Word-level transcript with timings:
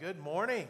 Good 0.00 0.18
morning. 0.18 0.66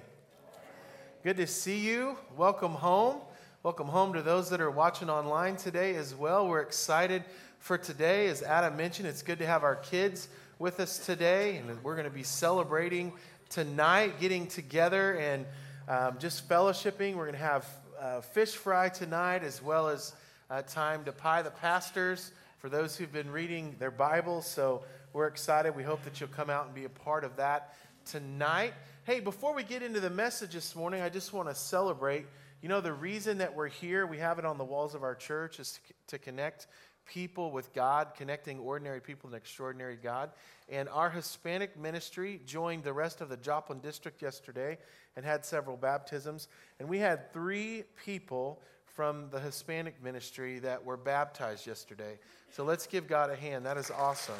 Good 1.22 1.36
to 1.36 1.46
see 1.46 1.78
you. 1.78 2.16
Welcome 2.36 2.72
home. 2.72 3.20
Welcome 3.62 3.86
home 3.86 4.12
to 4.14 4.22
those 4.22 4.50
that 4.50 4.60
are 4.60 4.72
watching 4.72 5.08
online 5.08 5.54
today 5.54 5.94
as 5.94 6.16
well. 6.16 6.48
We're 6.48 6.62
excited 6.62 7.22
for 7.60 7.78
today. 7.78 8.26
As 8.26 8.42
Adam 8.42 8.76
mentioned, 8.76 9.06
it's 9.06 9.22
good 9.22 9.38
to 9.38 9.46
have 9.46 9.62
our 9.62 9.76
kids 9.76 10.26
with 10.58 10.80
us 10.80 10.98
today, 10.98 11.58
and 11.58 11.80
we're 11.84 11.94
going 11.94 12.08
to 12.08 12.12
be 12.12 12.24
celebrating 12.24 13.12
tonight, 13.48 14.18
getting 14.18 14.48
together 14.48 15.16
and 15.18 15.46
um, 15.86 16.18
just 16.18 16.48
fellowshipping. 16.48 17.14
We're 17.14 17.26
going 17.26 17.34
to 17.34 17.38
have 17.38 17.68
uh, 18.00 18.22
fish 18.22 18.56
fry 18.56 18.88
tonight, 18.88 19.44
as 19.44 19.62
well 19.62 19.86
as 19.86 20.12
uh, 20.50 20.62
time 20.62 21.04
to 21.04 21.12
pie 21.12 21.42
the 21.42 21.52
pastors 21.52 22.32
for 22.58 22.68
those 22.68 22.96
who've 22.96 23.12
been 23.12 23.30
reading 23.30 23.76
their 23.78 23.92
Bibles. 23.92 24.44
So 24.44 24.82
we're 25.12 25.28
excited. 25.28 25.76
We 25.76 25.84
hope 25.84 26.02
that 26.02 26.18
you'll 26.18 26.30
come 26.30 26.50
out 26.50 26.66
and 26.66 26.74
be 26.74 26.84
a 26.84 26.88
part 26.88 27.22
of 27.22 27.36
that 27.36 27.76
tonight. 28.04 28.74
Hey, 29.10 29.18
before 29.18 29.56
we 29.56 29.64
get 29.64 29.82
into 29.82 29.98
the 29.98 30.08
message 30.08 30.52
this 30.52 30.76
morning, 30.76 31.02
I 31.02 31.08
just 31.08 31.32
want 31.32 31.48
to 31.48 31.54
celebrate. 31.56 32.26
You 32.62 32.68
know, 32.68 32.80
the 32.80 32.92
reason 32.92 33.38
that 33.38 33.56
we're 33.56 33.66
here, 33.66 34.06
we 34.06 34.18
have 34.18 34.38
it 34.38 34.44
on 34.44 34.56
the 34.56 34.64
walls 34.64 34.94
of 34.94 35.02
our 35.02 35.16
church, 35.16 35.58
is 35.58 35.80
to 36.06 36.16
connect 36.16 36.68
people 37.06 37.50
with 37.50 37.74
God, 37.74 38.12
connecting 38.16 38.60
ordinary 38.60 39.00
people 39.00 39.28
an 39.28 39.34
extraordinary 39.34 39.96
God. 40.00 40.30
And 40.68 40.88
our 40.88 41.10
Hispanic 41.10 41.76
ministry 41.76 42.40
joined 42.46 42.84
the 42.84 42.92
rest 42.92 43.20
of 43.20 43.28
the 43.28 43.36
Joplin 43.36 43.80
district 43.80 44.22
yesterday 44.22 44.78
and 45.16 45.24
had 45.24 45.44
several 45.44 45.76
baptisms. 45.76 46.46
And 46.78 46.88
we 46.88 47.00
had 47.00 47.32
three 47.32 47.82
people 48.04 48.62
from 48.86 49.28
the 49.30 49.40
Hispanic 49.40 50.00
ministry 50.04 50.60
that 50.60 50.84
were 50.84 50.96
baptized 50.96 51.66
yesterday. 51.66 52.16
So 52.52 52.62
let's 52.62 52.86
give 52.86 53.08
God 53.08 53.30
a 53.30 53.34
hand. 53.34 53.66
That 53.66 53.76
is 53.76 53.90
awesome. 53.90 54.38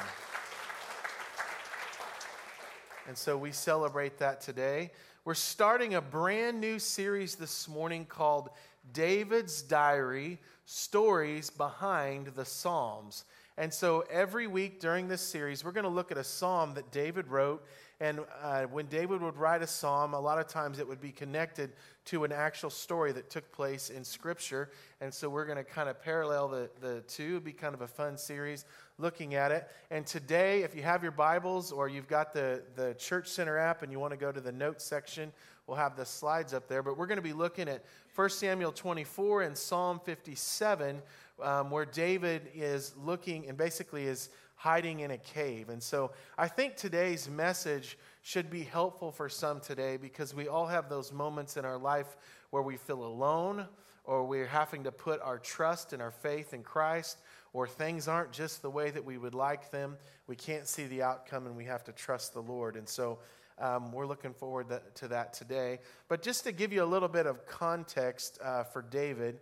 And 3.07 3.17
so 3.17 3.35
we 3.37 3.51
celebrate 3.51 4.19
that 4.19 4.41
today. 4.41 4.91
We're 5.25 5.33
starting 5.33 5.95
a 5.95 6.01
brand 6.01 6.61
new 6.61 6.77
series 6.77 7.35
this 7.35 7.67
morning 7.67 8.05
called 8.05 8.49
David's 8.93 9.63
Diary 9.63 10.39
Stories 10.65 11.49
Behind 11.49 12.27
the 12.27 12.45
Psalms. 12.45 13.25
And 13.57 13.73
so 13.73 14.05
every 14.09 14.47
week 14.47 14.79
during 14.79 15.07
this 15.07 15.21
series, 15.21 15.63
we're 15.63 15.71
going 15.71 15.83
to 15.83 15.89
look 15.89 16.11
at 16.11 16.17
a 16.17 16.23
psalm 16.23 16.75
that 16.75 16.91
David 16.91 17.27
wrote. 17.27 17.65
And 17.99 18.21
uh, 18.41 18.63
when 18.63 18.87
David 18.87 19.21
would 19.21 19.37
write 19.37 19.61
a 19.61 19.67
psalm, 19.67 20.13
a 20.13 20.19
lot 20.19 20.39
of 20.39 20.47
times 20.47 20.79
it 20.79 20.87
would 20.87 21.01
be 21.01 21.11
connected 21.11 21.71
to 22.05 22.23
an 22.23 22.31
actual 22.31 22.69
story 22.69 23.11
that 23.11 23.29
took 23.29 23.51
place 23.51 23.89
in 23.89 24.03
Scripture. 24.03 24.71
And 25.01 25.13
so 25.13 25.29
we're 25.29 25.45
going 25.45 25.57
to 25.57 25.63
kind 25.63 25.89
of 25.89 26.01
parallel 26.01 26.47
the, 26.47 26.69
the 26.79 27.01
two. 27.01 27.27
It'll 27.27 27.39
be 27.41 27.51
kind 27.51 27.75
of 27.75 27.81
a 27.81 27.87
fun 27.87 28.17
series 28.17 28.65
looking 29.01 29.35
at 29.35 29.51
it. 29.51 29.67
And 29.89 30.05
today, 30.05 30.63
if 30.63 30.75
you 30.75 30.83
have 30.83 31.01
your 31.01 31.11
Bibles 31.11 31.71
or 31.71 31.89
you've 31.89 32.07
got 32.07 32.33
the, 32.33 32.61
the 32.75 32.93
Church 32.93 33.27
Center 33.27 33.57
app 33.57 33.81
and 33.81 33.91
you 33.91 33.99
want 33.99 34.11
to 34.11 34.17
go 34.17 34.31
to 34.31 34.39
the 34.39 34.51
notes 34.51 34.85
section, 34.85 35.33
we'll 35.65 35.77
have 35.77 35.95
the 35.95 36.05
slides 36.05 36.53
up 36.53 36.67
there. 36.67 36.83
But 36.83 36.97
we're 36.97 37.07
going 37.07 37.17
to 37.17 37.23
be 37.23 37.33
looking 37.33 37.67
at 37.67 37.83
1 38.15 38.29
Samuel 38.29 38.71
24 38.71 39.41
and 39.41 39.57
Psalm 39.57 39.99
57, 40.03 41.01
um, 41.41 41.71
where 41.71 41.85
David 41.85 42.43
is 42.53 42.93
looking 43.03 43.47
and 43.47 43.57
basically 43.57 44.05
is 44.05 44.29
hiding 44.55 44.99
in 44.99 45.11
a 45.11 45.17
cave. 45.17 45.69
And 45.69 45.81
so 45.81 46.11
I 46.37 46.47
think 46.47 46.75
today's 46.75 47.27
message 47.27 47.97
should 48.21 48.51
be 48.51 48.61
helpful 48.61 49.11
for 49.11 49.27
some 49.27 49.59
today 49.59 49.97
because 49.97 50.35
we 50.35 50.47
all 50.47 50.67
have 50.67 50.87
those 50.87 51.11
moments 51.11 51.57
in 51.57 51.65
our 51.65 51.79
life 51.79 52.15
where 52.51 52.61
we 52.61 52.77
feel 52.77 53.03
alone 53.03 53.65
or 54.03 54.23
we're 54.23 54.45
having 54.45 54.83
to 54.83 54.91
put 54.91 55.19
our 55.21 55.39
trust 55.39 55.93
and 55.93 56.01
our 56.01 56.11
faith 56.11 56.53
in 56.53 56.61
Christ 56.61 57.17
or 57.53 57.67
things 57.67 58.07
aren't 58.07 58.31
just 58.31 58.61
the 58.61 58.69
way 58.69 58.91
that 58.91 59.03
we 59.03 59.17
would 59.17 59.35
like 59.35 59.71
them. 59.71 59.97
We 60.27 60.35
can't 60.35 60.67
see 60.67 60.85
the 60.85 61.01
outcome 61.01 61.47
and 61.47 61.55
we 61.55 61.65
have 61.65 61.83
to 61.85 61.91
trust 61.91 62.33
the 62.33 62.41
Lord. 62.41 62.75
And 62.75 62.87
so 62.87 63.19
um, 63.59 63.91
we're 63.91 64.07
looking 64.07 64.33
forward 64.33 64.67
to 64.95 65.07
that 65.09 65.33
today. 65.33 65.79
But 66.07 66.21
just 66.21 66.45
to 66.45 66.51
give 66.51 66.71
you 66.71 66.83
a 66.83 66.85
little 66.85 67.09
bit 67.09 67.27
of 67.27 67.45
context 67.45 68.39
uh, 68.43 68.63
for 68.63 68.81
David, 68.81 69.39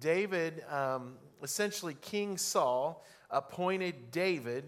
David, 0.00 0.64
um, 0.70 1.14
essentially, 1.42 1.94
King 2.00 2.38
Saul 2.38 3.04
appointed 3.30 4.10
David 4.10 4.64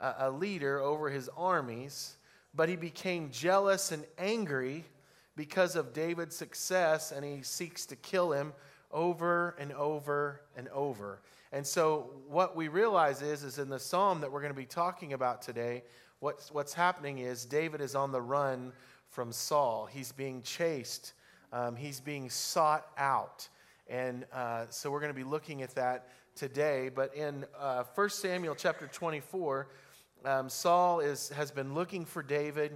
uh, 0.00 0.14
a 0.18 0.30
leader 0.30 0.80
over 0.80 1.10
his 1.10 1.28
armies, 1.36 2.16
but 2.54 2.68
he 2.68 2.76
became 2.76 3.30
jealous 3.30 3.92
and 3.92 4.04
angry 4.18 4.84
because 5.36 5.76
of 5.76 5.92
David's 5.92 6.36
success, 6.36 7.12
and 7.12 7.24
he 7.24 7.42
seeks 7.42 7.86
to 7.86 7.96
kill 7.96 8.32
him 8.32 8.52
over 8.90 9.56
and 9.58 9.72
over 9.72 10.40
and 10.56 10.68
over. 10.68 11.20
And 11.52 11.66
so 11.66 12.10
what 12.28 12.56
we 12.56 12.68
realize 12.68 13.22
is, 13.22 13.42
is 13.42 13.58
in 13.58 13.68
the 13.68 13.78
psalm 13.78 14.20
that 14.20 14.30
we're 14.30 14.40
going 14.40 14.52
to 14.52 14.58
be 14.58 14.66
talking 14.66 15.14
about 15.14 15.40
today, 15.40 15.82
what's, 16.20 16.52
what's 16.52 16.74
happening 16.74 17.18
is 17.18 17.44
David 17.44 17.80
is 17.80 17.94
on 17.94 18.12
the 18.12 18.20
run 18.20 18.72
from 19.08 19.32
Saul. 19.32 19.86
He's 19.86 20.12
being 20.12 20.42
chased. 20.42 21.14
Um, 21.52 21.74
he's 21.76 22.00
being 22.00 22.28
sought 22.28 22.86
out. 22.98 23.48
And 23.88 24.26
uh, 24.32 24.66
so 24.68 24.90
we're 24.90 25.00
going 25.00 25.12
to 25.12 25.18
be 25.18 25.24
looking 25.24 25.62
at 25.62 25.74
that 25.76 26.08
today. 26.34 26.90
But 26.94 27.14
in 27.14 27.46
uh, 27.58 27.84
1 27.94 28.10
Samuel 28.10 28.54
chapter 28.54 28.86
24, 28.86 29.68
um, 30.24 30.50
Saul 30.50 31.00
is, 31.00 31.30
has 31.30 31.50
been 31.50 31.74
looking 31.74 32.04
for 32.04 32.22
David, 32.22 32.72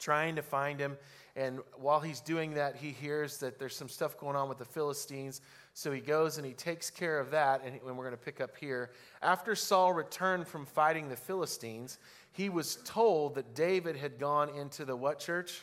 trying 0.00 0.34
to 0.36 0.42
find 0.42 0.80
him. 0.80 0.96
And 1.36 1.60
while 1.76 2.00
he's 2.00 2.20
doing 2.20 2.54
that, 2.54 2.76
he 2.76 2.90
hears 2.90 3.36
that 3.38 3.58
there's 3.58 3.76
some 3.76 3.90
stuff 3.90 4.18
going 4.18 4.36
on 4.36 4.48
with 4.48 4.56
the 4.56 4.64
Philistines. 4.64 5.42
So 5.74 5.92
he 5.92 6.00
goes 6.00 6.38
and 6.38 6.46
he 6.46 6.54
takes 6.54 6.88
care 6.88 7.20
of 7.20 7.30
that. 7.32 7.62
And 7.62 7.78
we're 7.84 7.92
going 7.92 8.10
to 8.12 8.16
pick 8.16 8.40
up 8.40 8.56
here. 8.56 8.90
After 9.20 9.54
Saul 9.54 9.92
returned 9.92 10.48
from 10.48 10.64
fighting 10.64 11.10
the 11.10 11.16
Philistines, 11.16 11.98
he 12.32 12.48
was 12.48 12.78
told 12.86 13.34
that 13.34 13.54
David 13.54 13.96
had 13.96 14.18
gone 14.18 14.48
into 14.48 14.86
the 14.86 14.96
what 14.96 15.18
church? 15.18 15.60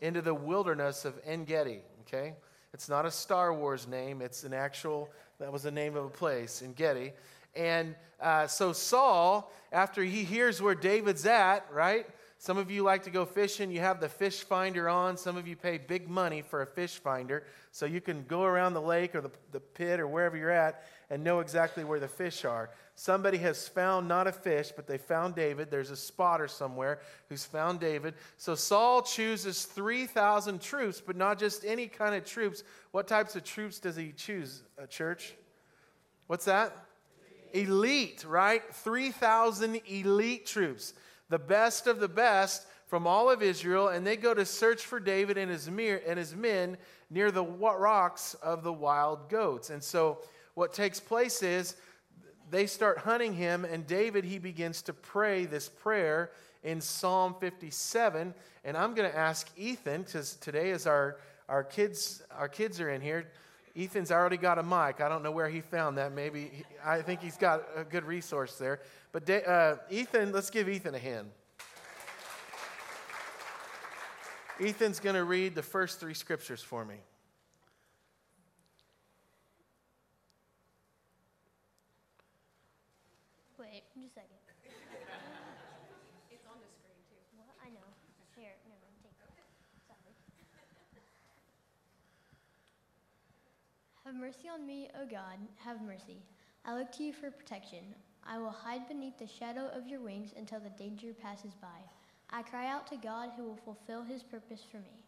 Into 0.00 0.20
the 0.20 0.34
wilderness 0.34 1.04
of 1.04 1.14
En 1.24 1.44
Gedi. 1.44 1.78
Okay? 2.02 2.34
It's 2.72 2.88
not 2.88 3.06
a 3.06 3.10
Star 3.12 3.54
Wars 3.54 3.86
name, 3.86 4.20
it's 4.20 4.42
an 4.42 4.52
actual, 4.52 5.08
that 5.38 5.52
was 5.52 5.62
the 5.62 5.70
name 5.70 5.94
of 5.94 6.04
a 6.04 6.10
place 6.10 6.62
En 6.62 6.72
Gedi. 6.72 7.12
And 7.54 7.94
uh, 8.20 8.48
so 8.48 8.72
Saul, 8.72 9.52
after 9.70 10.02
he 10.02 10.24
hears 10.24 10.60
where 10.60 10.74
David's 10.74 11.24
at, 11.26 11.64
right? 11.72 12.06
Some 12.44 12.58
of 12.58 12.70
you 12.70 12.82
like 12.82 13.04
to 13.04 13.10
go 13.10 13.24
fishing. 13.24 13.70
You 13.70 13.80
have 13.80 14.00
the 14.00 14.08
fish 14.10 14.40
finder 14.42 14.86
on. 14.86 15.16
Some 15.16 15.38
of 15.38 15.48
you 15.48 15.56
pay 15.56 15.78
big 15.78 16.10
money 16.10 16.42
for 16.42 16.60
a 16.60 16.66
fish 16.66 16.98
finder. 16.98 17.44
So 17.70 17.86
you 17.86 18.02
can 18.02 18.22
go 18.24 18.42
around 18.42 18.74
the 18.74 18.82
lake 18.82 19.14
or 19.14 19.22
the, 19.22 19.30
the 19.52 19.60
pit 19.60 19.98
or 19.98 20.06
wherever 20.06 20.36
you're 20.36 20.50
at 20.50 20.84
and 21.08 21.24
know 21.24 21.40
exactly 21.40 21.84
where 21.84 21.98
the 21.98 22.06
fish 22.06 22.44
are. 22.44 22.68
Somebody 22.96 23.38
has 23.38 23.66
found 23.66 24.08
not 24.08 24.26
a 24.26 24.32
fish, 24.32 24.72
but 24.76 24.86
they 24.86 24.98
found 24.98 25.34
David. 25.34 25.70
There's 25.70 25.88
a 25.88 25.96
spotter 25.96 26.46
somewhere 26.46 27.00
who's 27.30 27.46
found 27.46 27.80
David. 27.80 28.12
So 28.36 28.54
Saul 28.54 29.00
chooses 29.00 29.64
3,000 29.64 30.60
troops, 30.60 31.00
but 31.00 31.16
not 31.16 31.38
just 31.38 31.64
any 31.64 31.86
kind 31.86 32.14
of 32.14 32.26
troops. 32.26 32.62
What 32.90 33.08
types 33.08 33.36
of 33.36 33.44
troops 33.44 33.78
does 33.78 33.96
he 33.96 34.12
choose, 34.12 34.64
a 34.76 34.86
church? 34.86 35.32
What's 36.26 36.44
that? 36.44 36.76
Elite, 37.54 38.22
right? 38.28 38.62
3,000 38.70 39.80
elite 39.86 40.44
troops 40.44 40.92
the 41.28 41.38
best 41.38 41.86
of 41.86 42.00
the 42.00 42.08
best 42.08 42.66
from 42.86 43.06
all 43.06 43.30
of 43.30 43.42
Israel, 43.42 43.88
and 43.88 44.06
they 44.06 44.16
go 44.16 44.34
to 44.34 44.44
search 44.44 44.84
for 44.84 45.00
David 45.00 45.38
and 45.38 45.50
his, 45.50 45.66
and 45.66 46.18
his 46.18 46.34
men 46.34 46.76
near 47.10 47.30
the 47.30 47.44
rocks 47.44 48.34
of 48.34 48.62
the 48.62 48.72
wild 48.72 49.28
goats. 49.28 49.70
And 49.70 49.82
so, 49.82 50.18
what 50.54 50.72
takes 50.72 51.00
place 51.00 51.42
is 51.42 51.76
they 52.50 52.66
start 52.66 52.98
hunting 52.98 53.32
him, 53.32 53.64
and 53.64 53.86
David, 53.86 54.24
he 54.24 54.38
begins 54.38 54.82
to 54.82 54.92
pray 54.92 55.44
this 55.44 55.68
prayer 55.68 56.30
in 56.62 56.80
Psalm 56.80 57.34
57. 57.40 58.34
And 58.64 58.76
I'm 58.76 58.94
going 58.94 59.10
to 59.10 59.16
ask 59.16 59.50
Ethan, 59.56 60.02
because 60.02 60.36
today 60.36 60.70
is 60.70 60.86
our, 60.86 61.18
our, 61.48 61.64
kids, 61.64 62.22
our 62.30 62.48
kids 62.48 62.80
are 62.80 62.90
in 62.90 63.00
here. 63.00 63.30
Ethan's 63.76 64.12
already 64.12 64.36
got 64.36 64.58
a 64.58 64.62
mic. 64.62 65.00
I 65.00 65.08
don't 65.08 65.24
know 65.24 65.32
where 65.32 65.48
he 65.48 65.60
found 65.60 65.98
that. 65.98 66.12
Maybe 66.12 66.50
he, 66.52 66.64
I 66.84 67.02
think 67.02 67.20
he's 67.20 67.36
got 67.36 67.64
a 67.74 67.82
good 67.82 68.04
resource 68.04 68.56
there. 68.56 68.80
But 69.10 69.28
uh, 69.28 69.76
Ethan, 69.90 70.30
let's 70.30 70.48
give 70.50 70.68
Ethan 70.68 70.94
a 70.94 70.98
hand. 70.98 71.30
Ethan's 74.60 75.00
going 75.00 75.16
to 75.16 75.24
read 75.24 75.56
the 75.56 75.62
first 75.62 75.98
three 75.98 76.14
scriptures 76.14 76.62
for 76.62 76.84
me. 76.84 76.94
Wait, 83.58 83.82
just 83.98 84.14
a 84.14 84.38
second. 84.46 84.70
it's 86.30 86.46
on 86.46 86.62
the 86.62 86.70
screen 86.78 87.02
too. 87.10 87.18
I 87.58 87.74
know. 87.74 87.82
Here, 88.38 88.54
take 89.02 89.18
it. 89.26 89.42
Sorry. 89.90 90.14
Have 94.04 94.16
mercy 94.16 94.50
on 94.52 94.66
me, 94.66 94.88
O 95.00 95.06
God, 95.06 95.38
have 95.56 95.80
mercy. 95.80 96.18
I 96.66 96.76
look 96.76 96.92
to 96.92 97.02
you 97.02 97.12
for 97.14 97.30
protection. 97.30 97.94
I 98.26 98.38
will 98.38 98.50
hide 98.50 98.86
beneath 98.86 99.18
the 99.18 99.26
shadow 99.26 99.70
of 99.74 99.86
your 99.86 100.00
wings 100.00 100.34
until 100.36 100.60
the 100.60 100.68
danger 100.70 101.14
passes 101.14 101.54
by. 101.54 101.80
I 102.28 102.42
cry 102.42 102.68
out 102.68 102.86
to 102.88 102.96
God 102.96 103.30
who 103.34 103.44
will 103.44 103.58
fulfill 103.64 104.02
his 104.02 104.22
purpose 104.22 104.60
for 104.70 104.76
me. 104.76 105.04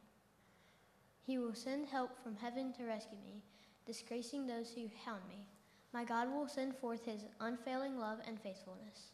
He 1.26 1.36
will 1.36 1.54
send 1.54 1.86
help 1.86 2.22
from 2.22 2.36
heaven 2.36 2.72
to 2.74 2.84
rescue 2.84 3.18
me, 3.22 3.42
disgracing 3.84 4.46
those 4.46 4.70
who 4.70 4.88
hound 5.04 5.22
me. 5.28 5.44
My 5.92 6.04
God 6.04 6.32
will 6.32 6.48
send 6.48 6.74
forth 6.74 7.04
his 7.04 7.26
unfailing 7.40 7.98
love 7.98 8.20
and 8.26 8.40
faithfulness. 8.40 9.12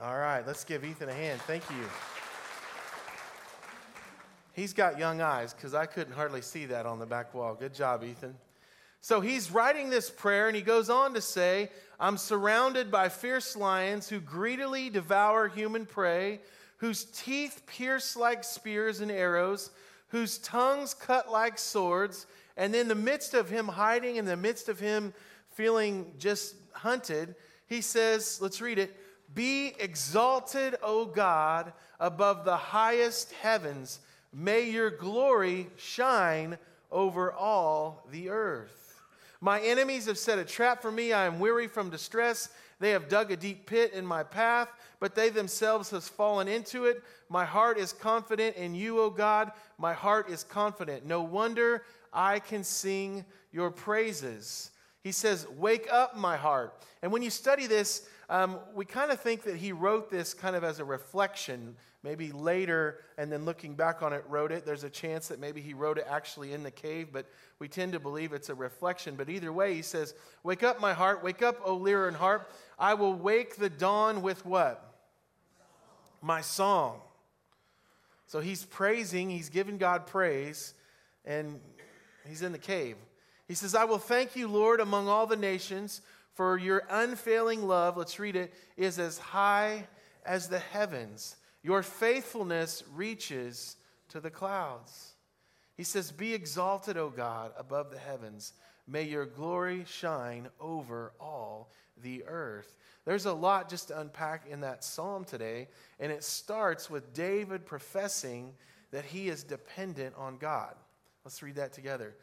All 0.00 0.18
right, 0.18 0.44
let's 0.44 0.64
give 0.64 0.84
Ethan 0.84 1.08
a 1.08 1.14
hand. 1.14 1.40
Thank 1.42 1.62
you. 1.70 2.17
He's 4.58 4.72
got 4.72 4.98
young 4.98 5.20
eyes 5.20 5.54
because 5.54 5.72
I 5.72 5.86
couldn't 5.86 6.14
hardly 6.14 6.42
see 6.42 6.66
that 6.66 6.84
on 6.84 6.98
the 6.98 7.06
back 7.06 7.32
wall. 7.32 7.54
Good 7.54 7.74
job, 7.74 8.02
Ethan. 8.02 8.34
So 9.00 9.20
he's 9.20 9.52
writing 9.52 9.88
this 9.88 10.10
prayer 10.10 10.48
and 10.48 10.56
he 10.56 10.62
goes 10.62 10.90
on 10.90 11.14
to 11.14 11.20
say, 11.20 11.70
I'm 12.00 12.16
surrounded 12.16 12.90
by 12.90 13.08
fierce 13.08 13.54
lions 13.54 14.08
who 14.08 14.18
greedily 14.18 14.90
devour 14.90 15.46
human 15.46 15.86
prey, 15.86 16.40
whose 16.78 17.04
teeth 17.04 17.62
pierce 17.68 18.16
like 18.16 18.42
spears 18.42 19.00
and 19.00 19.12
arrows, 19.12 19.70
whose 20.08 20.38
tongues 20.38 20.92
cut 20.92 21.30
like 21.30 21.56
swords. 21.56 22.26
And 22.56 22.74
in 22.74 22.88
the 22.88 22.96
midst 22.96 23.34
of 23.34 23.48
him 23.48 23.68
hiding, 23.68 24.16
in 24.16 24.24
the 24.24 24.36
midst 24.36 24.68
of 24.68 24.80
him 24.80 25.14
feeling 25.52 26.14
just 26.18 26.56
hunted, 26.72 27.36
he 27.68 27.80
says, 27.80 28.40
let's 28.40 28.60
read 28.60 28.80
it 28.80 28.96
Be 29.32 29.74
exalted, 29.78 30.74
O 30.82 31.04
God, 31.04 31.72
above 32.00 32.44
the 32.44 32.56
highest 32.56 33.30
heavens 33.34 34.00
May 34.32 34.70
your 34.70 34.90
glory 34.90 35.68
shine 35.76 36.58
over 36.90 37.32
all 37.32 38.06
the 38.10 38.30
earth. 38.30 39.00
My 39.40 39.60
enemies 39.60 40.06
have 40.06 40.18
set 40.18 40.38
a 40.38 40.44
trap 40.44 40.82
for 40.82 40.90
me. 40.90 41.12
I 41.12 41.26
am 41.26 41.38
weary 41.38 41.68
from 41.68 41.90
distress. 41.90 42.50
They 42.80 42.90
have 42.90 43.08
dug 43.08 43.30
a 43.30 43.36
deep 43.36 43.66
pit 43.66 43.92
in 43.92 44.04
my 44.04 44.22
path, 44.22 44.68
but 45.00 45.14
they 45.14 45.30
themselves 45.30 45.90
have 45.90 46.04
fallen 46.04 46.48
into 46.48 46.84
it. 46.86 47.02
My 47.28 47.44
heart 47.44 47.78
is 47.78 47.92
confident 47.92 48.56
in 48.56 48.74
you, 48.74 49.00
O 49.00 49.10
God. 49.10 49.52
My 49.78 49.92
heart 49.92 50.28
is 50.28 50.44
confident. 50.44 51.06
No 51.06 51.22
wonder 51.22 51.82
I 52.12 52.40
can 52.40 52.64
sing 52.64 53.24
your 53.52 53.70
praises. 53.70 54.70
He 55.02 55.12
says, 55.12 55.46
Wake 55.56 55.88
up, 55.90 56.16
my 56.16 56.36
heart. 56.36 56.74
And 57.02 57.12
when 57.12 57.22
you 57.22 57.30
study 57.30 57.66
this, 57.66 58.08
um, 58.30 58.58
we 58.74 58.84
kind 58.84 59.10
of 59.10 59.20
think 59.20 59.44
that 59.44 59.56
he 59.56 59.72
wrote 59.72 60.10
this 60.10 60.34
kind 60.34 60.54
of 60.54 60.62
as 60.62 60.80
a 60.80 60.84
reflection 60.84 61.76
maybe 62.02 62.30
later 62.30 63.00
and 63.16 63.32
then 63.32 63.44
looking 63.44 63.74
back 63.74 64.02
on 64.02 64.12
it 64.12 64.22
wrote 64.28 64.52
it. 64.52 64.66
There's 64.66 64.84
a 64.84 64.90
chance 64.90 65.28
that 65.28 65.40
maybe 65.40 65.62
he 65.62 65.72
wrote 65.72 65.98
it 65.98 66.06
actually 66.08 66.52
in 66.52 66.62
the 66.62 66.70
cave 66.70 67.08
but 67.10 67.26
we 67.58 67.68
tend 67.68 67.92
to 67.92 68.00
believe 68.00 68.34
it's 68.34 68.50
a 68.50 68.54
reflection. 68.54 69.14
But 69.16 69.30
either 69.30 69.52
way 69.52 69.74
he 69.74 69.82
says 69.82 70.14
wake 70.42 70.62
up 70.62 70.78
my 70.80 70.92
heart. 70.92 71.24
Wake 71.24 71.42
up 71.42 71.58
o 71.64 71.74
lyre 71.76 72.06
and 72.06 72.16
harp. 72.16 72.52
I 72.78 72.94
will 72.94 73.14
wake 73.14 73.56
the 73.56 73.70
dawn 73.70 74.20
with 74.20 74.44
what? 74.44 74.94
My 76.20 76.42
song. 76.42 77.00
So 78.26 78.40
he's 78.40 78.62
praising 78.64 79.30
he's 79.30 79.48
giving 79.48 79.78
god 79.78 80.06
praise 80.06 80.74
and 81.24 81.60
he's 82.28 82.42
in 82.42 82.52
the 82.52 82.58
cave. 82.58 82.96
He 83.46 83.54
says 83.54 83.74
i 83.74 83.84
will 83.84 83.98
thank 83.98 84.36
you 84.36 84.48
lord 84.48 84.80
among 84.80 85.08
all 85.08 85.26
the 85.26 85.36
nations 85.36 86.02
for 86.38 86.56
your 86.56 86.84
unfailing 86.88 87.66
love 87.66 87.96
let's 87.96 88.20
read 88.20 88.36
it 88.36 88.54
is 88.76 89.00
as 89.00 89.18
high 89.18 89.84
as 90.24 90.48
the 90.48 90.60
heavens 90.60 91.34
your 91.62 91.82
faithfulness 91.82 92.84
reaches 92.94 93.76
to 94.08 94.20
the 94.20 94.30
clouds. 94.30 95.14
He 95.76 95.84
says, 95.84 96.10
Be 96.10 96.34
exalted, 96.34 96.96
O 96.96 97.10
God, 97.10 97.52
above 97.58 97.90
the 97.90 97.98
heavens. 97.98 98.52
May 98.86 99.02
your 99.02 99.26
glory 99.26 99.84
shine 99.86 100.48
over 100.60 101.12
all 101.20 101.70
the 102.00 102.24
earth. 102.26 102.76
There's 103.04 103.26
a 103.26 103.32
lot 103.32 103.68
just 103.68 103.88
to 103.88 104.00
unpack 104.00 104.46
in 104.48 104.60
that 104.62 104.84
psalm 104.84 105.24
today, 105.24 105.68
and 105.98 106.10
it 106.10 106.24
starts 106.24 106.88
with 106.88 107.12
David 107.12 107.66
professing 107.66 108.54
that 108.90 109.04
he 109.04 109.28
is 109.28 109.42
dependent 109.42 110.14
on 110.16 110.38
God. 110.38 110.74
Let's 111.24 111.42
read 111.42 111.56
that 111.56 111.72
together. 111.72 112.14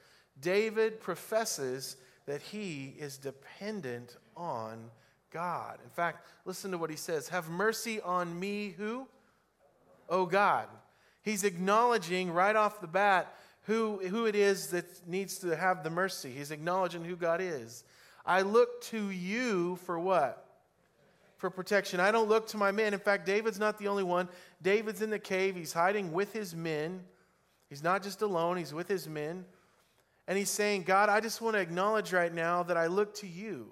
David 0.42 1.00
professes 1.00 1.98
that 2.26 2.42
he 2.42 2.96
is 2.98 3.18
dependent 3.18 4.18
on 4.36 4.90
God. 5.32 5.80
In 5.84 5.90
fact, 5.90 6.28
listen 6.46 6.72
to 6.72 6.78
what 6.78 6.90
he 6.90 6.96
says 6.96 7.30
Have 7.30 7.50
mercy 7.50 8.02
on 8.02 8.40
me, 8.40 8.74
who? 8.78 9.08
oh 10.10 10.26
God. 10.26 10.68
He's 11.22 11.44
acknowledging 11.44 12.32
right 12.32 12.56
off 12.56 12.82
the 12.82 12.88
bat 12.88 13.34
who, 13.64 13.98
who 14.08 14.28
it 14.28 14.36
is 14.36 14.68
that 14.68 14.86
needs 15.08 15.40
to 15.40 15.56
have 15.56 15.84
the 15.84 15.90
mercy. 15.90 16.32
He's 16.32 16.52
acknowledging 16.52 17.04
who 17.04 17.16
God 17.16 17.42
is. 17.42 17.84
I 18.26 18.44
look 18.44 18.82
to 18.84 19.10
you 19.10 19.78
for 19.78 20.00
what? 20.00 20.46
For 21.38 21.50
protection. 21.50 22.00
I 22.00 22.12
don't 22.12 22.30
look 22.30 22.48
to 22.50 22.58
my 22.58 22.72
men. 22.72 22.94
In 22.94 23.00
fact, 23.00 23.26
David's 23.26 23.60
not 23.60 23.80
the 23.80 23.88
only 23.88 24.04
one. 24.04 24.30
David's 24.62 25.02
in 25.02 25.10
the 25.10 25.20
cave. 25.20 25.56
He's 25.56 25.74
hiding 25.74 26.12
with 26.12 26.32
his 26.32 26.56
men. 26.56 27.02
He's 27.70 27.84
not 27.84 28.04
just 28.04 28.22
alone, 28.22 28.58
he's 28.58 28.74
with 28.74 28.88
his 28.88 29.08
men. 29.08 29.46
And 30.28 30.38
he's 30.38 30.50
saying, 30.50 30.84
God, 30.84 31.10
I 31.10 31.20
just 31.20 31.42
want 31.42 31.56
to 31.56 31.60
acknowledge 31.60 32.12
right 32.12 32.34
now 32.34 32.64
that 32.64 32.78
I 32.78 32.88
look 32.88 33.14
to 33.16 33.28
you 33.28 33.72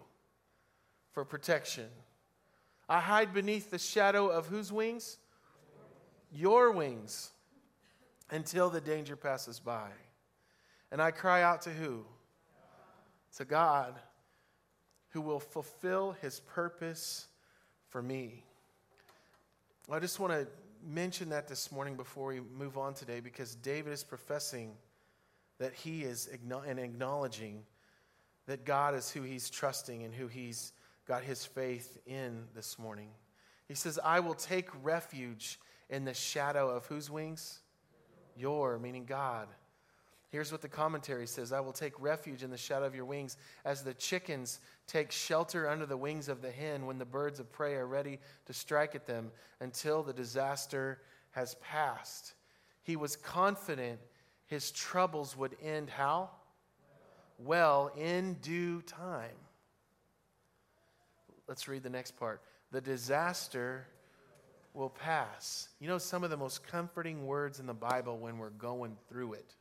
for 1.11 1.25
protection. 1.25 1.87
I 2.87 2.99
hide 2.99 3.33
beneath 3.33 3.71
the 3.71 3.79
shadow 3.79 4.27
of 4.27 4.47
whose 4.47 4.71
wings? 4.71 5.17
your 6.33 6.71
wings 6.71 7.31
until 8.31 8.69
the 8.69 8.81
danger 8.81 9.15
passes 9.15 9.59
by. 9.59 9.89
And 10.91 11.01
I 11.01 11.11
cry 11.11 11.43
out 11.43 11.61
to 11.63 11.69
who? 11.69 12.05
To 13.37 13.45
God 13.45 13.95
who 15.09 15.21
will 15.21 15.39
fulfill 15.39 16.15
his 16.21 16.39
purpose 16.39 17.27
for 17.89 18.01
me. 18.01 18.43
I 19.91 19.99
just 19.99 20.19
want 20.19 20.33
to 20.33 20.47
mention 20.85 21.29
that 21.29 21.47
this 21.47 21.71
morning 21.71 21.95
before 21.95 22.27
we 22.27 22.39
move 22.39 22.77
on 22.77 22.93
today 22.93 23.19
because 23.19 23.55
David 23.55 23.93
is 23.93 24.03
professing 24.03 24.71
that 25.59 25.73
he 25.73 26.03
is 26.03 26.29
and 26.67 26.79
acknowledging 26.79 27.63
that 28.47 28.65
God 28.65 28.95
is 28.95 29.09
who 29.09 29.21
he's 29.21 29.49
trusting 29.49 30.03
and 30.03 30.13
who 30.13 30.27
he's 30.27 30.73
got 31.07 31.23
his 31.23 31.45
faith 31.45 31.97
in 32.05 32.43
this 32.55 32.77
morning. 32.77 33.09
He 33.67 33.75
says, 33.75 33.99
I 34.03 34.19
will 34.19 34.33
take 34.33 34.69
refuge 34.83 35.59
in 35.89 36.05
the 36.05 36.13
shadow 36.13 36.69
of 36.69 36.85
whose 36.85 37.09
wings? 37.09 37.59
Your, 38.35 38.79
meaning 38.79 39.05
God. 39.05 39.47
Here's 40.29 40.51
what 40.51 40.63
the 40.63 40.67
commentary 40.67 41.27
says 41.27 41.53
I 41.53 41.59
will 41.59 41.71
take 41.71 41.93
refuge 42.01 42.41
in 42.41 42.49
the 42.49 42.57
shadow 42.57 42.85
of 42.85 42.95
your 42.95 43.05
wings 43.05 43.37
as 43.65 43.83
the 43.83 43.93
chickens 43.93 44.59
take 44.87 45.11
shelter 45.11 45.69
under 45.69 45.85
the 45.85 45.95
wings 45.95 46.27
of 46.27 46.41
the 46.41 46.49
hen 46.49 46.87
when 46.87 46.97
the 46.97 47.05
birds 47.05 47.39
of 47.39 47.51
prey 47.51 47.75
are 47.75 47.85
ready 47.85 48.19
to 48.47 48.53
strike 48.53 48.95
at 48.95 49.05
them 49.05 49.31
until 49.59 50.01
the 50.01 50.11
disaster 50.11 51.01
has 51.31 51.53
passed. 51.55 52.33
He 52.81 52.95
was 52.95 53.15
confident 53.15 53.99
his 54.53 54.71
troubles 54.71 55.35
would 55.35 55.55
end 55.63 55.89
how? 55.89 56.29
Well, 57.39 57.91
in 57.97 58.35
due 58.35 58.81
time. 58.83 59.35
Let's 61.47 61.67
read 61.67 61.81
the 61.81 61.89
next 61.89 62.11
part. 62.17 62.41
The 62.71 62.79
disaster 62.79 63.87
will 64.73 64.89
pass. 64.89 65.69
You 65.79 65.87
know, 65.87 65.97
some 65.97 66.23
of 66.23 66.29
the 66.29 66.37
most 66.37 66.65
comforting 66.67 67.25
words 67.25 67.59
in 67.59 67.65
the 67.65 67.73
Bible 67.73 68.17
when 68.19 68.37
we're 68.37 68.51
going 68.51 68.95
through 69.09 69.33
it 69.33 69.55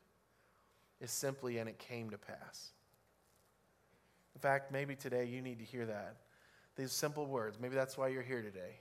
is 1.01 1.11
simply, 1.11 1.57
and 1.57 1.69
it 1.69 1.79
came 1.79 2.11
to 2.11 2.19
pass. 2.19 2.73
In 4.35 4.41
fact, 4.41 4.71
maybe 4.71 4.95
today 4.95 5.25
you 5.25 5.41
need 5.41 5.59
to 5.59 5.65
hear 5.65 5.87
that. 5.87 6.17
These 6.77 6.93
simple 6.93 7.27
words. 7.27 7.59
Maybe 7.59 7.75
that's 7.75 7.97
why 7.97 8.09
you're 8.09 8.23
here 8.23 8.43
today. 8.43 8.81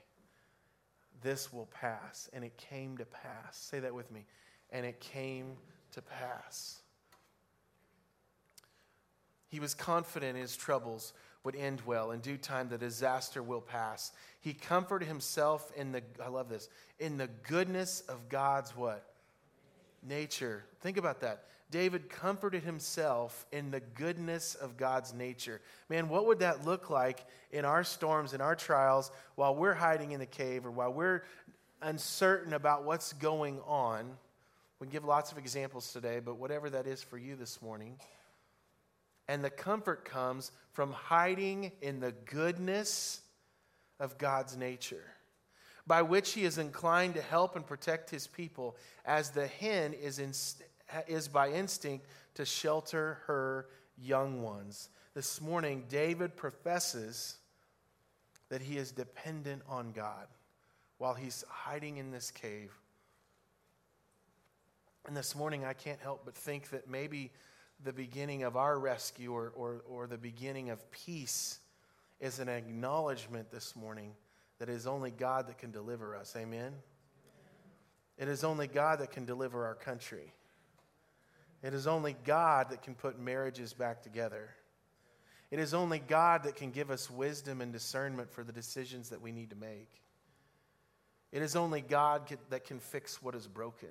This 1.22 1.52
will 1.52 1.66
pass, 1.66 2.28
and 2.34 2.44
it 2.44 2.56
came 2.58 2.98
to 2.98 3.04
pass. 3.06 3.56
Say 3.56 3.80
that 3.80 3.94
with 3.94 4.10
me. 4.10 4.26
And 4.70 4.86
it 4.86 5.00
came 5.00 5.56
to 5.92 6.02
pass. 6.02 6.80
He 9.48 9.60
was 9.60 9.74
confident 9.74 10.38
his 10.38 10.56
troubles 10.56 11.12
would 11.44 11.56
end 11.56 11.82
well. 11.84 12.12
In 12.12 12.20
due 12.20 12.36
time, 12.36 12.68
the 12.68 12.78
disaster 12.78 13.42
will 13.42 13.60
pass. 13.60 14.12
He 14.40 14.54
comforted 14.54 15.08
himself 15.08 15.70
in 15.76 15.92
the, 15.92 16.02
I 16.24 16.28
love 16.28 16.48
this, 16.48 16.68
in 16.98 17.18
the 17.18 17.28
goodness 17.48 18.02
of 18.08 18.28
God's 18.28 18.76
what? 18.76 19.04
Nature. 20.02 20.64
Think 20.80 20.96
about 20.96 21.20
that. 21.20 21.44
David 21.70 22.10
comforted 22.10 22.62
himself 22.62 23.46
in 23.50 23.70
the 23.70 23.80
goodness 23.80 24.54
of 24.54 24.76
God's 24.76 25.14
nature. 25.14 25.60
Man, 25.88 26.08
what 26.08 26.26
would 26.26 26.40
that 26.40 26.66
look 26.66 26.90
like 26.90 27.24
in 27.50 27.64
our 27.64 27.82
storms, 27.82 28.34
in 28.34 28.40
our 28.40 28.54
trials, 28.54 29.10
while 29.36 29.54
we're 29.54 29.74
hiding 29.74 30.12
in 30.12 30.20
the 30.20 30.26
cave 30.26 30.66
or 30.66 30.70
while 30.70 30.92
we're 30.92 31.22
uncertain 31.80 32.52
about 32.52 32.84
what's 32.84 33.14
going 33.14 33.58
on? 33.66 34.16
We 34.82 34.88
give 34.88 35.04
lots 35.04 35.30
of 35.30 35.38
examples 35.38 35.92
today, 35.92 36.18
but 36.18 36.38
whatever 36.38 36.68
that 36.70 36.88
is 36.88 37.04
for 37.04 37.16
you 37.16 37.36
this 37.36 37.62
morning. 37.62 38.00
And 39.28 39.44
the 39.44 39.48
comfort 39.48 40.04
comes 40.04 40.50
from 40.72 40.90
hiding 40.90 41.70
in 41.80 42.00
the 42.00 42.10
goodness 42.10 43.20
of 44.00 44.18
God's 44.18 44.56
nature, 44.56 45.04
by 45.86 46.02
which 46.02 46.32
He 46.32 46.42
is 46.42 46.58
inclined 46.58 47.14
to 47.14 47.22
help 47.22 47.54
and 47.54 47.64
protect 47.64 48.10
His 48.10 48.26
people, 48.26 48.76
as 49.04 49.30
the 49.30 49.46
hen 49.46 49.92
is, 49.92 50.20
is 51.06 51.28
by 51.28 51.50
instinct 51.50 52.08
to 52.34 52.44
shelter 52.44 53.20
her 53.26 53.68
young 53.96 54.42
ones. 54.42 54.88
This 55.14 55.40
morning, 55.40 55.84
David 55.88 56.34
professes 56.34 57.36
that 58.48 58.62
he 58.62 58.78
is 58.78 58.90
dependent 58.90 59.62
on 59.68 59.92
God 59.92 60.26
while 60.98 61.14
he's 61.14 61.44
hiding 61.48 61.98
in 61.98 62.10
this 62.10 62.32
cave. 62.32 62.72
And 65.06 65.16
this 65.16 65.34
morning, 65.34 65.64
I 65.64 65.72
can't 65.72 66.00
help 66.00 66.22
but 66.24 66.34
think 66.34 66.70
that 66.70 66.88
maybe 66.88 67.32
the 67.84 67.92
beginning 67.92 68.44
of 68.44 68.56
our 68.56 68.78
rescue 68.78 69.32
or, 69.32 69.52
or, 69.56 69.82
or 69.88 70.06
the 70.06 70.18
beginning 70.18 70.70
of 70.70 70.90
peace 70.90 71.58
is 72.20 72.38
an 72.38 72.48
acknowledgement 72.48 73.50
this 73.50 73.74
morning 73.74 74.12
that 74.58 74.68
it 74.68 74.74
is 74.74 74.86
only 74.86 75.10
God 75.10 75.48
that 75.48 75.58
can 75.58 75.72
deliver 75.72 76.14
us. 76.14 76.34
Amen? 76.36 76.72
It 78.16 78.28
is 78.28 78.44
only 78.44 78.68
God 78.68 79.00
that 79.00 79.10
can 79.10 79.24
deliver 79.24 79.66
our 79.66 79.74
country. 79.74 80.32
It 81.62 81.74
is 81.74 81.88
only 81.88 82.14
God 82.24 82.70
that 82.70 82.82
can 82.82 82.94
put 82.94 83.18
marriages 83.18 83.72
back 83.72 84.02
together. 84.02 84.50
It 85.50 85.58
is 85.58 85.74
only 85.74 85.98
God 85.98 86.44
that 86.44 86.54
can 86.54 86.70
give 86.70 86.90
us 86.90 87.10
wisdom 87.10 87.60
and 87.60 87.72
discernment 87.72 88.30
for 88.30 88.44
the 88.44 88.52
decisions 88.52 89.10
that 89.10 89.20
we 89.20 89.32
need 89.32 89.50
to 89.50 89.56
make. 89.56 89.90
It 91.32 91.42
is 91.42 91.56
only 91.56 91.80
God 91.80 92.22
that 92.50 92.64
can 92.64 92.78
fix 92.78 93.22
what 93.22 93.34
is 93.34 93.48
broken. 93.48 93.88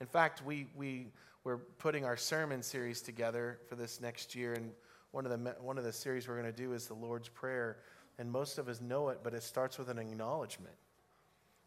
In 0.00 0.06
fact, 0.06 0.44
we, 0.44 0.66
we, 0.76 1.08
we're 1.44 1.56
putting 1.56 2.04
our 2.04 2.16
sermon 2.16 2.62
series 2.62 3.00
together 3.02 3.58
for 3.68 3.74
this 3.74 4.00
next 4.00 4.34
year, 4.34 4.52
and 4.54 4.70
one 5.10 5.26
of 5.26 5.30
the, 5.30 5.56
one 5.60 5.78
of 5.78 5.84
the 5.84 5.92
series 5.92 6.28
we're 6.28 6.40
going 6.40 6.52
to 6.52 6.52
do 6.52 6.72
is 6.72 6.86
the 6.86 6.94
Lord's 6.94 7.28
Prayer. 7.28 7.78
And 8.18 8.30
most 8.30 8.58
of 8.58 8.68
us 8.68 8.80
know 8.80 9.08
it, 9.08 9.20
but 9.22 9.34
it 9.34 9.42
starts 9.42 9.78
with 9.78 9.88
an 9.88 9.98
acknowledgement. 9.98 10.74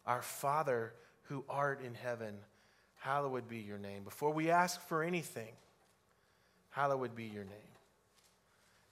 Our 0.06 0.22
Father 0.22 0.94
who 1.22 1.44
art 1.48 1.82
in 1.84 1.94
heaven, 1.94 2.34
hallowed 2.96 3.48
be 3.48 3.58
your 3.58 3.78
name. 3.78 4.04
Before 4.04 4.30
we 4.32 4.50
ask 4.50 4.80
for 4.88 5.02
anything, 5.02 5.52
hallowed 6.70 7.14
be 7.14 7.24
your 7.24 7.44
name. 7.44 7.72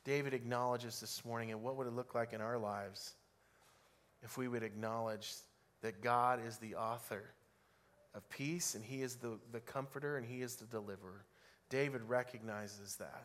David 0.04 0.32
acknowledges 0.32 1.00
this 1.00 1.24
morning, 1.24 1.50
and 1.50 1.62
what 1.62 1.76
would 1.76 1.86
it 1.86 1.94
look 1.94 2.14
like 2.14 2.32
in 2.32 2.40
our 2.40 2.58
lives 2.58 3.14
if 4.22 4.36
we 4.36 4.48
would 4.48 4.62
acknowledge 4.62 5.32
that 5.82 6.02
God 6.02 6.40
is 6.46 6.56
the 6.58 6.74
author 6.74 7.24
of 8.14 8.28
peace, 8.28 8.74
and 8.74 8.84
He 8.84 9.02
is 9.02 9.16
the, 9.16 9.38
the 9.52 9.60
comforter, 9.60 10.16
and 10.16 10.26
He 10.26 10.42
is 10.42 10.56
the 10.56 10.66
deliverer? 10.66 11.24
David 11.68 12.02
recognizes 12.02 12.96
that. 12.96 13.24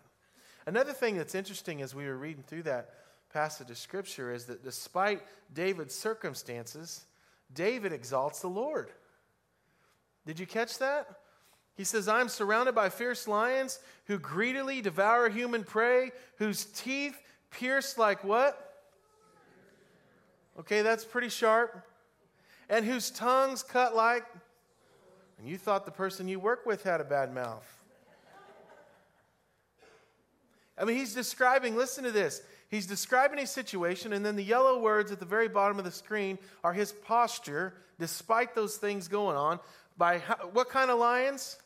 Another 0.67 0.93
thing 0.93 1.17
that's 1.17 1.35
interesting 1.35 1.81
as 1.81 1.93
we 1.93 2.05
were 2.05 2.17
reading 2.17 2.43
through 2.43 2.63
that 2.63 2.89
passage 3.31 3.69
of 3.69 3.77
Scripture 3.77 4.33
is 4.33 4.45
that 4.45 4.63
despite 4.63 5.21
David's 5.53 5.93
circumstances, 5.93 7.05
David 7.53 7.93
exalts 7.93 8.39
the 8.39 8.47
Lord. 8.47 8.91
Did 10.25 10.39
you 10.39 10.47
catch 10.47 10.77
that? 10.79 11.07
He 11.75 11.83
says, 11.83 12.07
I'm 12.07 12.29
surrounded 12.29 12.73
by 12.73 12.89
fierce 12.89 13.27
lions 13.27 13.79
who 14.05 14.17
greedily 14.17 14.81
devour 14.81 15.29
human 15.29 15.63
prey, 15.63 16.11
whose 16.37 16.65
teeth 16.65 17.19
pierce 17.51 17.97
like 17.97 18.23
what? 18.23 18.61
Okay, 20.57 20.81
that's 20.81 21.03
pretty 21.03 21.29
sharp. 21.29 21.85
And 22.69 22.85
whose 22.85 23.11
tongues 23.11 23.61
cut 23.61 23.95
like. 23.95 24.23
And 25.37 25.47
you 25.47 25.57
thought 25.57 25.85
the 25.85 25.91
person 25.91 26.27
you 26.27 26.39
work 26.39 26.65
with 26.65 26.83
had 26.83 27.01
a 27.01 27.03
bad 27.03 27.33
mouth. 27.33 27.65
I 30.77 30.83
mean, 30.83 30.97
he's 30.97 31.13
describing, 31.13 31.75
listen 31.75 32.03
to 32.03 32.11
this. 32.11 32.41
He's 32.69 32.85
describing 32.85 33.39
a 33.39 33.47
situation, 33.47 34.11
and 34.11 34.25
then 34.25 34.35
the 34.35 34.43
yellow 34.43 34.81
words 34.81 35.11
at 35.11 35.19
the 35.19 35.25
very 35.25 35.47
bottom 35.47 35.79
of 35.79 35.85
the 35.85 35.91
screen 35.91 36.37
are 36.63 36.73
his 36.73 36.91
posture, 36.91 37.73
despite 37.99 38.55
those 38.55 38.75
things 38.75 39.07
going 39.07 39.37
on. 39.37 39.59
By 39.97 40.19
how, 40.19 40.35
what 40.51 40.69
kind 40.69 40.91
of 40.91 40.99
lions? 40.99 41.57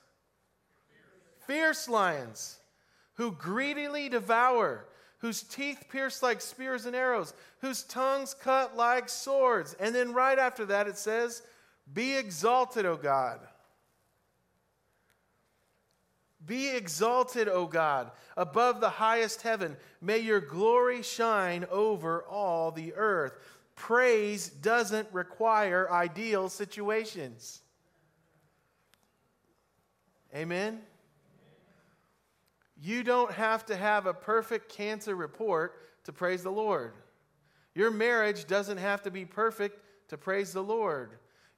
fierce 1.49 1.89
lions 1.89 2.57
who 3.15 3.31
greedily 3.31 4.07
devour, 4.07 4.85
whose 5.17 5.41
teeth 5.41 5.85
pierce 5.89 6.21
like 6.21 6.39
spears 6.39 6.85
and 6.85 6.95
arrows, 6.95 7.33
whose 7.59 7.81
tongues 7.83 8.35
cut 8.35 8.77
like 8.77 9.09
swords. 9.09 9.75
And 9.79 9.95
then 9.95 10.13
right 10.13 10.37
after 10.37 10.63
that, 10.67 10.87
it 10.87 10.95
says, 10.95 11.41
Be 11.91 12.15
exalted, 12.15 12.85
O 12.85 12.95
God. 12.95 13.39
Be 16.45 16.69
exalted, 16.69 17.47
O 17.49 17.65
God, 17.65 18.11
above 18.37 18.79
the 18.79 18.89
highest 18.89 19.41
heaven. 19.41 19.75
May 20.01 20.19
your 20.19 20.39
glory 20.39 21.01
shine 21.01 21.65
over 21.69 22.23
all 22.23 22.71
the 22.71 22.93
earth. 22.95 23.33
Praise 23.75 24.49
doesn't 24.49 25.07
require 25.11 25.91
ideal 25.91 26.49
situations. 26.49 27.61
Amen? 30.35 30.81
You 32.81 33.03
don't 33.03 33.31
have 33.31 33.65
to 33.65 33.75
have 33.75 34.05
a 34.05 34.13
perfect 34.13 34.69
cancer 34.69 35.15
report 35.15 35.75
to 36.05 36.13
praise 36.13 36.43
the 36.43 36.51
Lord. 36.51 36.93
Your 37.75 37.91
marriage 37.91 38.47
doesn't 38.47 38.77
have 38.77 39.01
to 39.03 39.11
be 39.11 39.25
perfect 39.25 39.79
to 40.09 40.17
praise 40.17 40.53
the 40.53 40.63
Lord. 40.63 41.11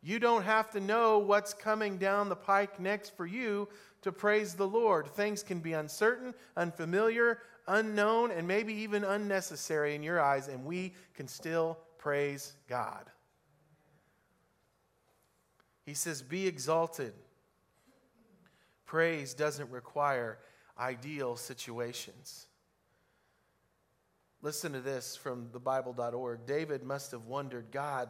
You 0.03 0.17
don't 0.17 0.43
have 0.43 0.71
to 0.71 0.79
know 0.79 1.19
what's 1.19 1.53
coming 1.53 1.97
down 1.97 2.29
the 2.29 2.35
pike 2.35 2.79
next 2.79 3.15
for 3.15 3.25
you 3.25 3.67
to 4.01 4.11
praise 4.11 4.55
the 4.55 4.67
Lord. 4.67 5.07
Things 5.07 5.43
can 5.43 5.59
be 5.59 5.73
uncertain, 5.73 6.33
unfamiliar, 6.57 7.39
unknown, 7.67 8.31
and 8.31 8.47
maybe 8.47 8.73
even 8.73 9.03
unnecessary 9.03 9.95
in 9.95 10.03
your 10.03 10.19
eyes, 10.19 10.47
and 10.47 10.65
we 10.65 10.93
can 11.15 11.27
still 11.27 11.77
praise 11.97 12.53
God. 12.67 13.05
He 15.85 15.93
says, 15.93 16.21
Be 16.21 16.47
exalted. 16.47 17.13
Praise 18.85 19.33
doesn't 19.33 19.69
require 19.71 20.37
ideal 20.77 21.37
situations. 21.37 22.47
Listen 24.41 24.73
to 24.73 24.81
this 24.81 25.15
from 25.15 25.49
the 25.53 25.59
Bible.org. 25.59 26.45
David 26.45 26.83
must 26.83 27.11
have 27.11 27.25
wondered, 27.25 27.71
God, 27.71 28.09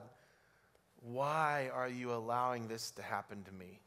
why 1.01 1.69
are 1.73 1.89
you 1.89 2.13
allowing 2.13 2.67
this 2.67 2.91
to 2.91 3.01
happen 3.01 3.43
to 3.43 3.51
me? 3.51 3.81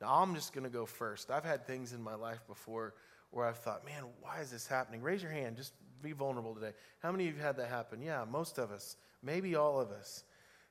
Now, 0.00 0.22
I'm 0.22 0.34
just 0.34 0.52
going 0.52 0.64
to 0.64 0.70
go 0.70 0.86
first. 0.86 1.30
I've 1.30 1.44
had 1.44 1.66
things 1.66 1.92
in 1.92 2.02
my 2.02 2.14
life 2.14 2.40
before 2.46 2.94
where 3.30 3.46
I've 3.46 3.58
thought, 3.58 3.84
man, 3.84 4.04
why 4.20 4.40
is 4.40 4.50
this 4.50 4.66
happening? 4.66 5.02
Raise 5.02 5.22
your 5.22 5.32
hand. 5.32 5.56
Just 5.56 5.72
be 6.02 6.12
vulnerable 6.12 6.54
today. 6.54 6.72
How 7.00 7.10
many 7.10 7.28
of 7.28 7.36
you 7.36 7.42
had 7.42 7.56
that 7.56 7.68
happen? 7.68 8.00
Yeah, 8.00 8.24
most 8.30 8.58
of 8.58 8.70
us. 8.70 8.96
Maybe 9.22 9.56
all 9.56 9.80
of 9.80 9.90
us. 9.90 10.24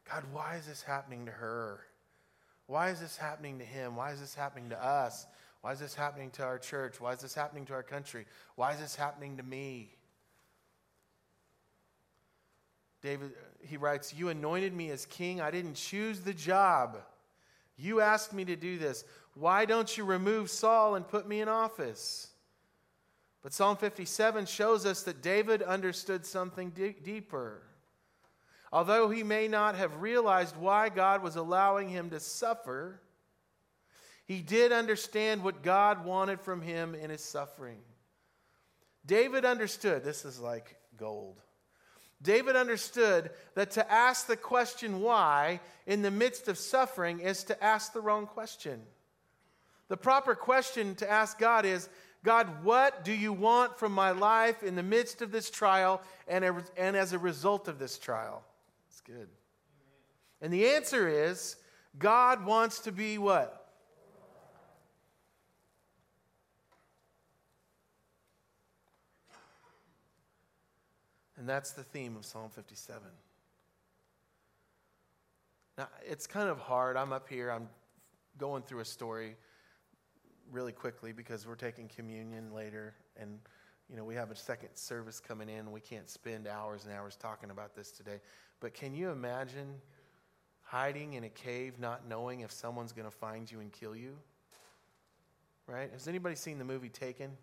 God, 0.09 0.23
why 0.31 0.55
is 0.55 0.65
this 0.65 0.81
happening 0.81 1.25
to 1.25 1.31
her? 1.31 1.81
Why 2.67 2.89
is 2.89 2.99
this 2.99 3.17
happening 3.17 3.59
to 3.59 3.65
him? 3.65 3.95
Why 3.95 4.11
is 4.11 4.19
this 4.19 4.35
happening 4.35 4.69
to 4.69 4.83
us? 4.83 5.27
Why 5.61 5.73
is 5.73 5.79
this 5.79 5.95
happening 5.95 6.31
to 6.31 6.43
our 6.43 6.57
church? 6.57 7.01
Why 7.01 7.13
is 7.13 7.19
this 7.19 7.33
happening 7.33 7.65
to 7.65 7.73
our 7.73 7.83
country? 7.83 8.25
Why 8.55 8.73
is 8.73 8.79
this 8.79 8.95
happening 8.95 9.37
to 9.37 9.43
me? 9.43 9.89
David, 13.01 13.31
he 13.61 13.77
writes, 13.77 14.13
You 14.13 14.29
anointed 14.29 14.73
me 14.73 14.91
as 14.91 15.05
king. 15.05 15.41
I 15.41 15.51
didn't 15.51 15.75
choose 15.75 16.21
the 16.21 16.33
job. 16.33 16.97
You 17.77 18.01
asked 18.01 18.33
me 18.33 18.43
to 18.45 18.55
do 18.55 18.77
this. 18.77 19.03
Why 19.35 19.65
don't 19.65 19.97
you 19.97 20.03
remove 20.03 20.49
Saul 20.49 20.95
and 20.95 21.07
put 21.07 21.27
me 21.27 21.41
in 21.41 21.47
office? 21.47 22.31
But 23.43 23.53
Psalm 23.53 23.77
57 23.77 24.45
shows 24.47 24.85
us 24.85 25.03
that 25.03 25.21
David 25.21 25.61
understood 25.61 26.25
something 26.25 26.71
d- 26.71 26.95
deeper. 27.03 27.61
Although 28.73 29.09
he 29.09 29.23
may 29.23 29.47
not 29.47 29.75
have 29.75 30.01
realized 30.01 30.57
why 30.57 30.89
God 30.89 31.23
was 31.23 31.35
allowing 31.35 31.87
him 31.87 32.09
to 32.09 32.19
suffer, 32.19 32.99
he 34.25 34.41
did 34.41 34.71
understand 34.71 35.43
what 35.43 35.63
God 35.63 36.03
wanted 36.03 36.41
from 36.41 36.61
him 36.61 36.93
in 36.95 37.09
his 37.09 37.23
suffering. 37.23 37.79
David 39.05 39.45
understood, 39.45 40.03
this 40.03 40.25
is 40.25 40.39
like 40.39 40.75
gold. 40.97 41.39
David 42.21 42.55
understood 42.55 43.29
that 43.53 43.71
to 43.71 43.91
ask 43.91 44.27
the 44.27 44.37
question 44.37 45.01
why 45.01 45.59
in 45.85 46.01
the 46.01 46.11
midst 46.11 46.47
of 46.47 46.57
suffering 46.57 47.19
is 47.19 47.43
to 47.45 47.63
ask 47.63 47.93
the 47.93 48.01
wrong 48.01 48.25
question. 48.25 48.81
The 49.87 49.97
proper 49.97 50.35
question 50.35 50.95
to 50.95 51.09
ask 51.09 51.37
God 51.37 51.65
is 51.65 51.89
God, 52.23 52.63
what 52.63 53.05
do 53.05 53.13
you 53.13 53.31
want 53.31 53.77
from 53.77 53.93
my 53.93 54.11
life 54.11 54.63
in 54.63 54.75
the 54.75 54.83
midst 54.83 55.21
of 55.21 55.31
this 55.31 55.49
trial 55.49 56.01
and, 56.27 56.43
as 56.77 57.13
a 57.13 57.19
result 57.19 57.67
of 57.67 57.79
this 57.79 57.97
trial? 57.97 58.43
It's 58.89 59.01
good. 59.01 59.29
And 60.41 60.51
the 60.51 60.67
answer 60.69 61.07
is 61.07 61.55
God 61.97 62.45
wants 62.45 62.79
to 62.79 62.91
be 62.91 63.17
what? 63.17 63.56
And 71.47 71.55
that's 71.55 71.71
the 71.71 71.83
theme 71.83 72.17
of 72.17 72.25
Psalm 72.25 72.49
57. 72.49 73.01
Now, 75.77 75.87
it's 76.05 76.27
kind 76.27 76.49
of 76.49 76.59
hard. 76.59 76.97
I'm 76.97 77.13
up 77.13 77.29
here, 77.29 77.49
I'm 77.49 77.69
going 78.37 78.63
through 78.63 78.81
a 78.81 78.85
story 78.85 79.37
really 80.51 80.73
quickly 80.73 81.13
because 81.13 81.47
we're 81.47 81.55
taking 81.55 81.87
communion 81.87 82.53
later. 82.53 82.95
And 83.15 83.39
you 83.89 83.95
know 83.95 84.03
we 84.03 84.13
have 84.13 84.29
a 84.29 84.35
second 84.35 84.71
service 84.73 85.21
coming 85.21 85.47
in. 85.47 85.71
We 85.71 85.79
can't 85.79 86.09
spend 86.09 86.47
hours 86.47 86.83
and 86.83 86.93
hours 86.93 87.15
talking 87.15 87.49
about 87.49 87.77
this 87.77 87.91
today. 87.91 88.19
But 88.59 88.73
can 88.73 88.93
you 88.93 89.11
imagine 89.11 89.75
hiding 90.63 91.13
in 91.13 91.23
a 91.23 91.29
cave 91.29 91.79
not 91.79 92.09
knowing 92.09 92.41
if 92.41 92.51
someone's 92.51 92.91
going 92.91 93.09
to 93.09 93.17
find 93.17 93.49
you 93.49 93.61
and 93.61 93.71
kill 93.71 93.95
you? 93.95 94.17
Right? 95.65 95.89
Has 95.93 96.09
anybody 96.09 96.35
seen 96.35 96.57
the 96.57 96.65
movie 96.65 96.89
taken 96.89 97.37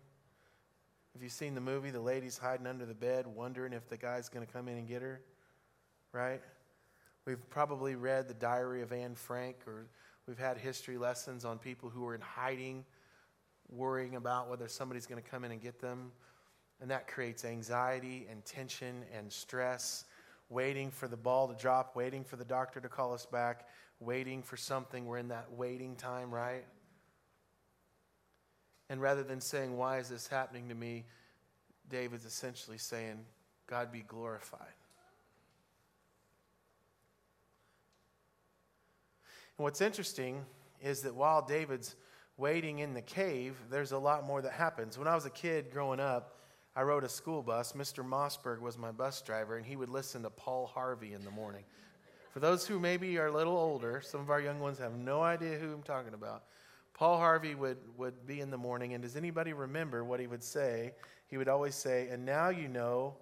have 1.15 1.23
you 1.23 1.29
seen 1.29 1.55
the 1.55 1.61
movie? 1.61 1.91
The 1.91 2.01
lady's 2.01 2.37
hiding 2.37 2.67
under 2.67 2.85
the 2.85 2.93
bed, 2.93 3.25
wondering 3.25 3.71
if 3.71 3.87
the 3.87 3.95
guy's 3.95 4.27
going 4.27 4.45
to 4.45 4.51
come 4.51 4.67
in 4.67 4.77
and 4.77 4.85
get 4.85 5.01
her, 5.01 5.21
right? 6.11 6.41
We've 7.25 7.49
probably 7.49 7.95
read 7.95 8.27
the 8.27 8.33
diary 8.33 8.81
of 8.81 8.91
Anne 8.91 9.15
Frank, 9.15 9.55
or 9.65 9.87
we've 10.27 10.37
had 10.37 10.57
history 10.57 10.97
lessons 10.97 11.45
on 11.45 11.57
people 11.57 11.89
who 11.89 12.05
are 12.05 12.15
in 12.15 12.19
hiding, 12.19 12.83
worrying 13.69 14.15
about 14.17 14.49
whether 14.49 14.67
somebody's 14.67 15.05
going 15.05 15.23
to 15.23 15.29
come 15.29 15.45
in 15.45 15.53
and 15.53 15.61
get 15.61 15.79
them. 15.79 16.11
And 16.81 16.91
that 16.91 17.07
creates 17.07 17.45
anxiety 17.45 18.27
and 18.29 18.43
tension 18.43 19.05
and 19.17 19.31
stress, 19.31 20.03
waiting 20.49 20.91
for 20.91 21.07
the 21.07 21.15
ball 21.15 21.47
to 21.47 21.55
drop, 21.55 21.95
waiting 21.95 22.25
for 22.25 22.35
the 22.35 22.43
doctor 22.43 22.81
to 22.81 22.89
call 22.89 23.13
us 23.13 23.25
back, 23.25 23.69
waiting 24.01 24.43
for 24.43 24.57
something. 24.57 25.05
We're 25.05 25.19
in 25.19 25.29
that 25.29 25.49
waiting 25.53 25.95
time, 25.95 26.29
right? 26.29 26.65
And 28.89 29.01
rather 29.01 29.23
than 29.23 29.41
saying, 29.41 29.75
Why 29.77 29.97
is 29.97 30.09
this 30.09 30.27
happening 30.27 30.69
to 30.69 30.75
me? 30.75 31.05
David's 31.89 32.25
essentially 32.25 32.77
saying, 32.77 33.25
God 33.67 33.91
be 33.91 34.01
glorified. 34.01 34.61
And 39.57 39.63
what's 39.63 39.81
interesting 39.81 40.43
is 40.81 41.01
that 41.01 41.15
while 41.15 41.41
David's 41.41 41.95
waiting 42.37 42.79
in 42.79 42.93
the 42.93 43.01
cave, 43.01 43.55
there's 43.69 43.91
a 43.91 43.97
lot 43.97 44.25
more 44.25 44.41
that 44.41 44.51
happens. 44.51 44.97
When 44.97 45.07
I 45.07 45.15
was 45.15 45.25
a 45.25 45.29
kid 45.29 45.71
growing 45.71 45.99
up, 45.99 46.39
I 46.75 46.83
rode 46.83 47.05
a 47.05 47.09
school 47.09 47.41
bus. 47.41 47.71
Mr. 47.71 48.05
Mossberg 48.05 48.59
was 48.59 48.77
my 48.77 48.91
bus 48.91 49.21
driver, 49.21 49.55
and 49.55 49.65
he 49.65 49.77
would 49.77 49.89
listen 49.89 50.23
to 50.23 50.29
Paul 50.29 50.67
Harvey 50.67 51.13
in 51.13 51.23
the 51.23 51.31
morning. 51.31 51.63
For 52.33 52.41
those 52.41 52.67
who 52.67 52.79
maybe 52.79 53.17
are 53.17 53.27
a 53.27 53.31
little 53.31 53.57
older, 53.57 54.01
some 54.01 54.19
of 54.19 54.29
our 54.29 54.41
young 54.41 54.59
ones 54.59 54.77
have 54.79 54.97
no 54.97 55.21
idea 55.21 55.57
who 55.57 55.71
I'm 55.71 55.83
talking 55.83 56.13
about. 56.13 56.43
Paul 56.95 57.17
Harvey 57.17 57.55
would, 57.55 57.77
would 57.97 58.25
be 58.25 58.39
in 58.39 58.49
the 58.49 58.57
morning, 58.57 58.93
and 58.93 59.03
does 59.03 59.17
anybody 59.17 59.51
remember 59.51 60.03
what 60.03 60.21
he 60.21 60.27
would 60.27 60.43
say? 60.43 60.93
He 61.27 61.37
would 61.37 61.49
always 61.49 61.75
say, 61.75 62.07
And 62.09 62.25
now 62.25 62.49
you 62.49 62.67
know. 62.67 63.15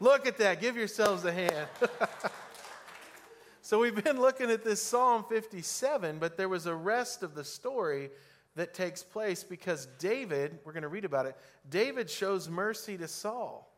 Look 0.00 0.26
at 0.26 0.38
that. 0.38 0.60
Give 0.60 0.76
yourselves 0.76 1.24
a 1.24 1.32
hand. 1.32 1.68
so 3.62 3.78
we've 3.78 4.02
been 4.02 4.20
looking 4.20 4.50
at 4.50 4.64
this 4.64 4.82
Psalm 4.82 5.24
57, 5.28 6.18
but 6.18 6.36
there 6.36 6.48
was 6.48 6.66
a 6.66 6.74
rest 6.74 7.22
of 7.22 7.34
the 7.34 7.44
story 7.44 8.10
that 8.56 8.74
takes 8.74 9.02
place 9.02 9.44
because 9.44 9.86
David, 9.98 10.58
we're 10.64 10.72
going 10.72 10.82
to 10.82 10.88
read 10.88 11.04
about 11.04 11.26
it, 11.26 11.36
David 11.70 12.08
shows 12.08 12.48
mercy 12.48 12.96
to 12.96 13.06
Saul. 13.06 13.70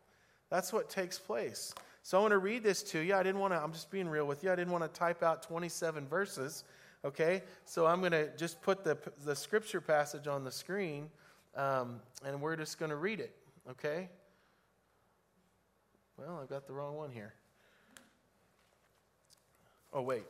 That's 0.49 0.71
what 0.71 0.89
takes 0.89 1.19
place. 1.19 1.73
So 2.03 2.17
I 2.17 2.21
want 2.21 2.31
to 2.31 2.37
read 2.37 2.63
this 2.63 2.83
to 2.83 2.99
you. 2.99 3.13
I 3.15 3.23
didn't 3.23 3.41
want 3.41 3.53
to, 3.53 3.61
I'm 3.61 3.73
just 3.73 3.91
being 3.91 4.07
real 4.07 4.25
with 4.25 4.43
you. 4.43 4.51
I 4.51 4.55
didn't 4.55 4.71
want 4.71 4.85
to 4.85 4.99
type 4.99 5.23
out 5.23 5.43
27 5.43 6.07
verses, 6.07 6.63
okay? 7.05 7.43
So 7.65 7.85
I'm 7.85 7.99
going 7.99 8.11
to 8.11 8.35
just 8.37 8.61
put 8.61 8.83
the, 8.83 8.97
the 9.25 9.35
scripture 9.35 9.81
passage 9.81 10.27
on 10.27 10.43
the 10.43 10.51
screen 10.51 11.09
um, 11.55 11.99
and 12.25 12.39
we're 12.41 12.55
just 12.55 12.77
going 12.77 12.91
to 12.91 12.95
read 12.95 13.19
it, 13.19 13.35
okay? 13.71 14.09
Well, 16.17 16.39
I've 16.41 16.49
got 16.49 16.67
the 16.67 16.73
wrong 16.73 16.95
one 16.95 17.11
here. 17.11 17.33
Oh, 19.91 20.01
wait. 20.01 20.23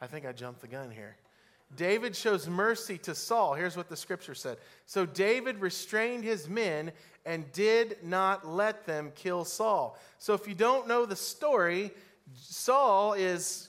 I 0.00 0.06
think 0.06 0.26
I 0.26 0.32
jumped 0.32 0.60
the 0.60 0.68
gun 0.68 0.90
here. 0.90 1.16
David 1.76 2.14
shows 2.14 2.48
mercy 2.48 2.98
to 2.98 3.14
Saul. 3.14 3.54
Here's 3.54 3.76
what 3.76 3.88
the 3.88 3.96
scripture 3.96 4.34
said. 4.34 4.58
So 4.86 5.06
David 5.06 5.58
restrained 5.58 6.24
his 6.24 6.48
men 6.48 6.92
and 7.24 7.50
did 7.52 7.96
not 8.02 8.46
let 8.46 8.86
them 8.86 9.12
kill 9.14 9.44
Saul. 9.44 9.98
So 10.18 10.34
if 10.34 10.46
you 10.46 10.54
don't 10.54 10.86
know 10.86 11.06
the 11.06 11.16
story, 11.16 11.90
Saul 12.34 13.14
is, 13.14 13.68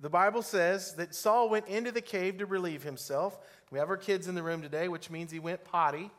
the 0.00 0.08
Bible 0.08 0.42
says 0.42 0.94
that 0.94 1.14
Saul 1.14 1.48
went 1.48 1.66
into 1.66 1.90
the 1.90 2.00
cave 2.00 2.38
to 2.38 2.46
relieve 2.46 2.82
himself. 2.82 3.38
We 3.70 3.78
have 3.78 3.90
our 3.90 3.96
kids 3.96 4.28
in 4.28 4.34
the 4.34 4.42
room 4.42 4.62
today, 4.62 4.88
which 4.88 5.10
means 5.10 5.32
he 5.32 5.40
went 5.40 5.64
potty 5.64 6.10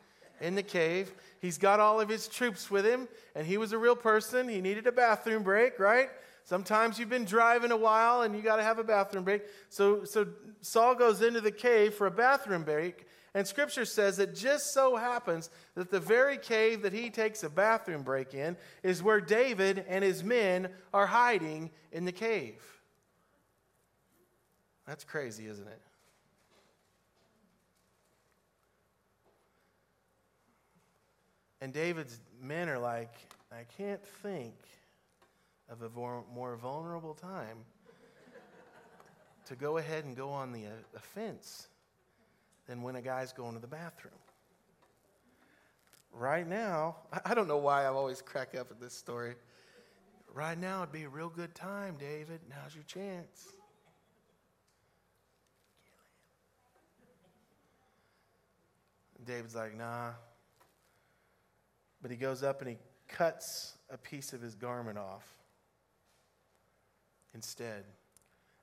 in 0.42 0.56
the 0.56 0.64
cave. 0.64 1.14
He's 1.42 1.58
got 1.58 1.80
all 1.80 2.02
of 2.02 2.10
his 2.10 2.28
troops 2.28 2.70
with 2.70 2.86
him, 2.86 3.08
and 3.36 3.48
he 3.48 3.58
was 3.58 3.72
a 3.72 3.78
real 3.78 3.96
person. 3.96 4.50
He 4.50 4.62
needed 4.62 4.88
a 4.88 4.92
bathroom 4.92 5.44
break, 5.44 5.80
right? 5.80 6.10
Sometimes 6.44 6.98
you've 6.98 7.10
been 7.10 7.26
driving 7.26 7.72
a 7.72 7.78
while 7.78 8.24
and 8.24 8.36
you 8.36 8.42
got 8.42 8.56
to 8.56 8.64
have 8.64 8.80
a 8.80 8.84
bathroom 8.84 9.24
break. 9.24 9.44
So, 9.70 10.04
so 10.04 10.26
Saul 10.62 10.96
goes 10.96 11.22
into 11.22 11.42
the 11.42 11.52
cave 11.52 11.94
for 11.94 12.08
a 12.08 12.12
bathroom 12.12 12.64
break, 12.64 13.06
and 13.36 13.46
scripture 13.46 13.86
says 13.86 14.18
it 14.18 14.36
just 14.36 14.74
so 14.74 14.96
happens 14.96 15.52
that 15.76 15.92
the 15.92 16.00
very 16.00 16.38
cave 16.38 16.82
that 16.82 16.92
he 16.92 17.12
takes 17.12 17.44
a 17.44 17.50
bathroom 17.50 18.02
break 18.02 18.34
in 18.34 18.58
is 18.82 19.04
where 19.04 19.22
David 19.22 19.86
and 19.88 20.04
his 20.04 20.24
men 20.24 20.70
are 20.94 21.06
hiding 21.06 21.70
in 21.92 22.06
the 22.06 22.12
cave. 22.12 22.79
That's 24.90 25.04
crazy, 25.04 25.46
isn't 25.46 25.68
it? 25.68 25.82
And 31.62 31.72
David's 31.72 32.20
men 32.42 32.68
are 32.70 32.80
like, 32.80 33.14
I 33.52 33.66
can't 33.78 34.04
think 34.24 34.56
of 35.70 35.84
a 35.84 35.90
more 36.34 36.56
vulnerable 36.56 37.14
time 37.14 37.60
to 39.46 39.56
go 39.56 39.78
ahead 39.78 40.06
and 40.06 40.18
go 40.18 40.32
on 40.32 40.52
the 40.52 40.66
uh, 40.66 40.72
offense 40.96 41.68
than 42.66 42.82
when 42.82 42.96
a 42.96 43.02
guy's 43.04 43.32
going 43.32 43.54
to 43.54 43.62
the 43.62 43.68
bathroom. 43.68 44.16
Right 46.12 46.48
now, 46.48 46.96
I 47.26 47.36
don't 47.36 47.48
know 47.48 47.58
why 47.58 47.84
I 47.84 47.90
always 47.90 48.24
crack 48.24 48.56
up 48.58 48.72
at 48.72 48.82
this 48.82 48.96
story. 48.96 49.36
Right 50.34 50.60
now, 50.60 50.82
it'd 50.82 50.92
be 50.92 51.04
a 51.04 51.10
real 51.10 51.30
good 51.30 51.54
time, 51.54 51.96
David. 52.00 52.40
Now's 52.50 52.74
your 52.74 52.86
chance. 52.86 53.59
David's 59.30 59.54
like, 59.54 59.78
nah. 59.78 60.10
But 62.02 62.10
he 62.10 62.18
goes 62.18 62.42
up 62.42 62.62
and 62.62 62.70
he 62.70 62.78
cuts 63.08 63.78
a 63.92 63.98
piece 63.98 64.34
of 64.34 64.42
his 64.42 64.56
garment 64.56 64.98
off 64.98 65.28
instead. 67.36 67.84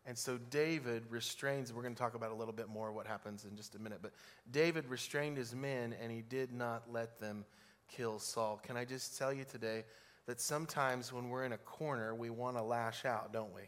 And 0.07 0.19
so 0.19 0.39
David 0.51 1.05
restrains, 1.09 1.73
we're 1.73 1.83
going 1.83 1.95
to 1.95 1.99
talk 1.99 2.15
about 2.15 2.33
a 2.33 2.35
little 2.35 2.53
bit 2.53 2.69
more 2.69 2.91
what 2.93 3.07
happens 3.07 3.45
in 3.45 3.57
just 3.57 3.77
a 3.77 3.79
minute, 3.79 3.99
but 4.03 4.13
David 4.51 4.87
restrained 4.87 5.37
his 5.37 5.55
men 5.55 5.95
and 6.03 6.11
he 6.11 6.23
did 6.23 6.53
not 6.53 6.85
let 6.93 7.21
them 7.21 7.45
kill 7.89 8.19
Saul. 8.19 8.61
Can 8.63 8.77
I 8.77 8.85
just 8.85 9.17
tell 9.17 9.33
you 9.33 9.45
today 9.45 9.85
that 10.27 10.41
sometimes 10.41 11.13
when 11.13 11.29
we're 11.29 11.45
in 11.45 11.53
a 11.53 11.59
corner, 11.59 12.13
we 12.15 12.31
want 12.31 12.57
to 12.57 12.63
lash 12.63 13.05
out, 13.05 13.33
don't 13.33 13.55
we? 13.55 13.63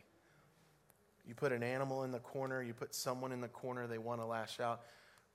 You 1.26 1.34
put 1.34 1.52
an 1.52 1.62
animal 1.62 2.02
in 2.02 2.10
the 2.10 2.20
corner, 2.20 2.60
you 2.62 2.74
put 2.74 2.94
someone 2.94 3.30
in 3.30 3.40
the 3.40 3.48
corner, 3.48 3.86
they 3.86 3.98
want 3.98 4.20
to 4.20 4.26
lash 4.26 4.58
out. 4.58 4.80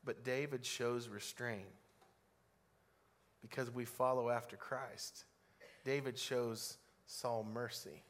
But 0.06 0.24
David 0.24 0.66
shows 0.66 1.08
restraint 1.08 1.68
because 3.42 3.72
we 3.72 3.86
follow 3.86 4.30
after 4.30 4.58
Christ. 4.58 5.26
David 5.86 6.18
shows 6.18 6.78
Saul 7.06 7.46
mercy. 7.54 8.04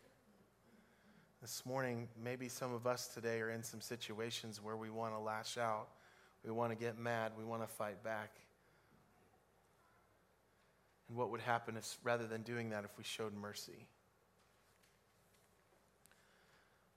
This 1.42 1.66
morning, 1.66 2.08
maybe 2.24 2.48
some 2.48 2.74
of 2.74 2.88
us 2.88 3.08
today 3.08 3.42
are 3.42 3.50
in 3.50 3.64
some 3.64 3.82
situations 3.82 4.62
where 4.62 4.78
we 4.78 4.90
want 4.90 5.14
to 5.14 5.20
lash 5.20 5.58
out, 5.58 5.90
we 6.46 6.52
want 6.52 6.72
to 6.72 6.78
get 6.78 6.98
mad, 6.98 7.34
we 7.38 7.44
want 7.44 7.62
to 7.62 7.68
fight 7.68 8.04
back. 8.04 8.32
And 11.10 11.18
what 11.18 11.32
would 11.32 11.42
happen 11.42 11.76
if, 11.76 11.98
rather 12.04 12.28
than 12.28 12.44
doing 12.44 12.70
that, 12.70 12.86
if 12.86 12.98
we 12.98 13.04
showed 13.04 13.34
mercy? 13.36 13.88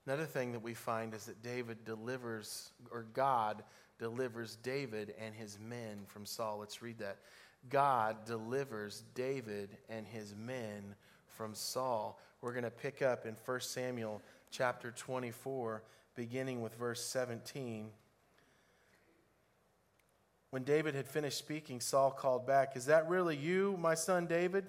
Another 0.05 0.25
thing 0.25 0.53
that 0.53 0.63
we 0.63 0.73
find 0.73 1.13
is 1.13 1.25
that 1.25 1.43
David 1.43 1.83
delivers, 1.83 2.71
or 2.89 3.05
God 3.13 3.63
delivers 3.99 4.57
David 4.57 5.13
and 5.19 5.33
his 5.33 5.57
men 5.59 5.99
from 6.07 6.25
Saul. 6.25 6.59
Let's 6.59 6.81
read 6.81 6.99
that. 6.99 7.17
God 7.69 8.25
delivers 8.25 9.03
David 9.15 9.77
and 9.89 10.05
his 10.05 10.35
men 10.35 10.95
from 11.25 11.53
Saul. 11.53 12.19
We're 12.41 12.53
going 12.53 12.63
to 12.63 12.71
pick 12.71 13.01
up 13.01 13.25
in 13.25 13.35
1 13.45 13.59
Samuel 13.61 14.21
chapter 14.51 14.91
24, 14.91 15.83
beginning 16.15 16.61
with 16.61 16.75
verse 16.75 17.03
17. 17.03 17.89
When 20.51 20.63
David 20.63 20.95
had 20.95 21.07
finished 21.07 21.37
speaking, 21.37 21.81
Saul 21.81 22.11
called 22.11 22.47
back, 22.47 22.77
Is 22.77 22.85
that 22.85 23.09
really 23.09 23.35
you, 23.35 23.75
my 23.79 23.95
son 23.95 24.27
David? 24.27 24.65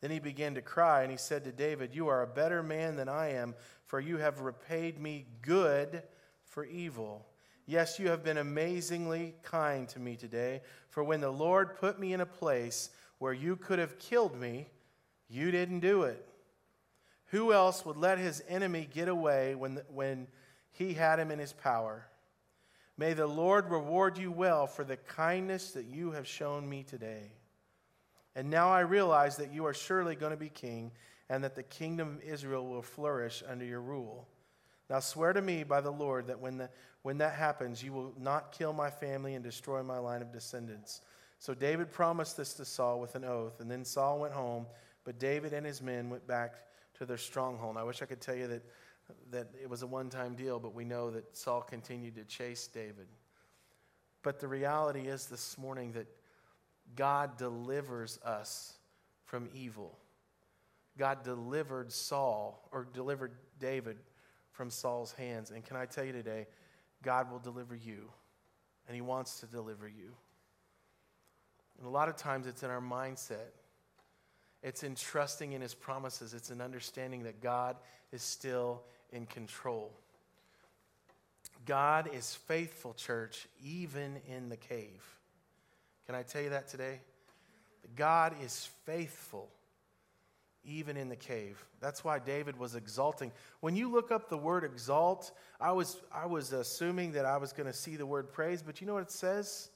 Then 0.00 0.10
he 0.10 0.18
began 0.18 0.54
to 0.54 0.62
cry, 0.62 1.02
and 1.02 1.10
he 1.10 1.16
said 1.16 1.44
to 1.44 1.52
David, 1.52 1.94
You 1.94 2.08
are 2.08 2.22
a 2.22 2.26
better 2.26 2.62
man 2.62 2.96
than 2.96 3.08
I 3.08 3.32
am, 3.32 3.54
for 3.86 4.00
you 4.00 4.18
have 4.18 4.40
repaid 4.40 5.00
me 5.00 5.26
good 5.42 6.02
for 6.44 6.64
evil. 6.64 7.26
Yes, 7.66 7.98
you 7.98 8.08
have 8.08 8.24
been 8.24 8.38
amazingly 8.38 9.34
kind 9.42 9.88
to 9.90 10.00
me 10.00 10.16
today, 10.16 10.62
for 10.88 11.04
when 11.04 11.20
the 11.20 11.30
Lord 11.30 11.76
put 11.76 12.00
me 12.00 12.12
in 12.12 12.20
a 12.20 12.26
place 12.26 12.90
where 13.18 13.32
you 13.32 13.56
could 13.56 13.78
have 13.78 13.98
killed 13.98 14.38
me, 14.38 14.68
you 15.28 15.50
didn't 15.50 15.80
do 15.80 16.02
it. 16.02 16.26
Who 17.26 17.52
else 17.52 17.84
would 17.84 17.96
let 17.96 18.18
his 18.18 18.42
enemy 18.48 18.88
get 18.92 19.08
away 19.08 19.54
when, 19.54 19.80
when 19.88 20.26
he 20.72 20.94
had 20.94 21.20
him 21.20 21.30
in 21.30 21.38
his 21.38 21.52
power? 21.52 22.06
May 22.96 23.14
the 23.14 23.26
Lord 23.26 23.70
reward 23.70 24.18
you 24.18 24.32
well 24.32 24.66
for 24.66 24.84
the 24.84 24.96
kindness 24.96 25.70
that 25.72 25.86
you 25.86 26.10
have 26.10 26.26
shown 26.26 26.68
me 26.68 26.82
today. 26.82 27.32
And 28.34 28.50
now 28.50 28.70
I 28.70 28.80
realize 28.80 29.36
that 29.36 29.52
you 29.52 29.64
are 29.66 29.74
surely 29.74 30.16
going 30.16 30.32
to 30.32 30.36
be 30.36 30.48
king, 30.48 30.90
and 31.28 31.44
that 31.44 31.54
the 31.54 31.62
kingdom 31.62 32.16
of 32.16 32.22
Israel 32.22 32.66
will 32.66 32.82
flourish 32.82 33.42
under 33.48 33.64
your 33.64 33.80
rule. 33.80 34.26
Now 34.88 34.98
swear 34.98 35.32
to 35.32 35.40
me 35.40 35.62
by 35.62 35.80
the 35.80 35.92
Lord 35.92 36.26
that 36.26 36.40
when, 36.40 36.58
the, 36.58 36.68
when 37.02 37.18
that 37.18 37.34
happens, 37.34 37.82
you 37.82 37.92
will 37.92 38.12
not 38.18 38.52
kill 38.52 38.72
my 38.72 38.90
family 38.90 39.34
and 39.34 39.42
destroy 39.42 39.82
my 39.82 39.98
line 39.98 40.22
of 40.22 40.32
descendants. 40.32 41.00
So 41.38 41.54
David 41.54 41.90
promised 41.90 42.36
this 42.36 42.52
to 42.54 42.64
Saul 42.64 43.00
with 43.00 43.14
an 43.14 43.24
oath, 43.24 43.60
and 43.60 43.70
then 43.70 43.84
Saul 43.84 44.20
went 44.20 44.34
home, 44.34 44.66
but 45.04 45.18
David 45.18 45.54
and 45.54 45.64
his 45.64 45.80
men 45.80 46.10
went 46.10 46.26
back 46.26 46.54
to 46.98 47.06
their 47.06 47.16
stronghold. 47.16 47.76
And 47.76 47.78
I 47.78 47.84
wish 47.84 48.02
I 48.02 48.06
could 48.06 48.20
tell 48.20 48.36
you 48.36 48.46
that, 48.48 48.62
that 49.30 49.48
it 49.60 49.70
was 49.70 49.82
a 49.82 49.86
one 49.86 50.10
time 50.10 50.34
deal, 50.34 50.58
but 50.58 50.74
we 50.74 50.84
know 50.84 51.10
that 51.10 51.34
Saul 51.34 51.62
continued 51.62 52.16
to 52.16 52.24
chase 52.24 52.66
David. 52.66 53.06
But 54.22 54.38
the 54.38 54.48
reality 54.48 55.08
is 55.08 55.26
this 55.26 55.56
morning 55.56 55.92
that 55.92 56.06
God 56.94 57.38
delivers 57.38 58.18
us 58.22 58.74
from 59.24 59.48
evil. 59.54 59.96
God 60.98 61.22
delivered 61.24 61.90
Saul, 61.90 62.68
or 62.72 62.86
delivered 62.92 63.32
David 63.58 63.96
from 64.52 64.68
Saul's 64.68 65.12
hands. 65.12 65.50
And 65.50 65.64
can 65.64 65.76
I 65.78 65.86
tell 65.86 66.04
you 66.04 66.12
today, 66.12 66.46
God 67.02 67.30
will 67.30 67.38
deliver 67.38 67.74
you, 67.74 68.10
and 68.86 68.94
He 68.94 69.00
wants 69.00 69.40
to 69.40 69.46
deliver 69.46 69.88
you. 69.88 70.14
And 71.78 71.86
a 71.86 71.90
lot 71.90 72.08
of 72.08 72.16
times 72.16 72.46
it's 72.46 72.62
in 72.62 72.70
our 72.70 72.80
mindset. 72.80 73.52
It's 74.62 74.82
in 74.82 74.94
trusting 74.94 75.52
in 75.52 75.62
his 75.62 75.74
promises. 75.74 76.34
It's 76.34 76.50
in 76.50 76.60
understanding 76.60 77.22
that 77.22 77.40
God 77.40 77.76
is 78.12 78.22
still 78.22 78.82
in 79.10 79.24
control. 79.24 79.90
God 81.64 82.10
is 82.12 82.34
faithful, 82.34 82.92
church, 82.92 83.46
even 83.64 84.20
in 84.28 84.50
the 84.50 84.56
cave. 84.56 85.02
Can 86.06 86.14
I 86.14 86.22
tell 86.22 86.42
you 86.42 86.50
that 86.50 86.68
today? 86.68 87.00
God 87.96 88.34
is 88.42 88.68
faithful 88.84 89.48
even 90.64 90.96
in 90.96 91.08
the 91.08 91.16
cave. 91.16 91.64
That's 91.80 92.04
why 92.04 92.18
David 92.18 92.58
was 92.58 92.74
exalting. 92.74 93.32
When 93.60 93.76
you 93.76 93.90
look 93.90 94.10
up 94.10 94.28
the 94.28 94.36
word 94.36 94.64
exalt, 94.64 95.32
I 95.60 95.72
was, 95.72 96.00
I 96.12 96.26
was 96.26 96.52
assuming 96.52 97.12
that 97.12 97.24
I 97.24 97.38
was 97.38 97.52
going 97.52 97.66
to 97.66 97.72
see 97.72 97.96
the 97.96 98.06
word 98.06 98.32
praise, 98.32 98.62
but 98.62 98.80
you 98.80 98.86
know 98.86 98.94
what 98.94 99.02
it 99.02 99.10
says? 99.10 99.70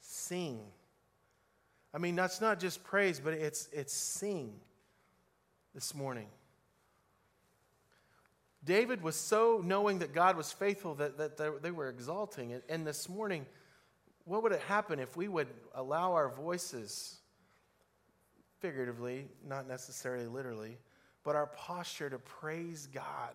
Sing. 0.00 0.60
I 1.94 1.98
mean, 1.98 2.16
that's 2.16 2.40
not 2.40 2.60
just 2.60 2.82
praise, 2.84 3.20
but 3.20 3.34
it's, 3.34 3.68
it's 3.72 3.92
sing 3.92 4.52
this 5.74 5.94
morning. 5.94 6.28
David 8.64 9.02
was 9.02 9.16
so 9.16 9.62
knowing 9.64 10.00
that 10.00 10.12
God 10.12 10.36
was 10.36 10.52
faithful 10.52 10.94
that, 10.96 11.16
that 11.18 11.62
they 11.62 11.70
were 11.70 11.88
exalting. 11.88 12.52
And, 12.52 12.62
and 12.68 12.86
this 12.86 13.08
morning, 13.08 13.46
what 14.24 14.42
would 14.42 14.52
it 14.52 14.60
happen 14.62 14.98
if 14.98 15.16
we 15.16 15.28
would 15.28 15.48
allow 15.74 16.12
our 16.12 16.28
voices, 16.28 17.19
figuratively, 18.60 19.28
not 19.46 19.66
necessarily 19.66 20.26
literally, 20.26 20.78
but 21.24 21.34
our 21.36 21.46
posture 21.46 22.08
to 22.10 22.18
praise 22.18 22.88
God, 22.92 23.34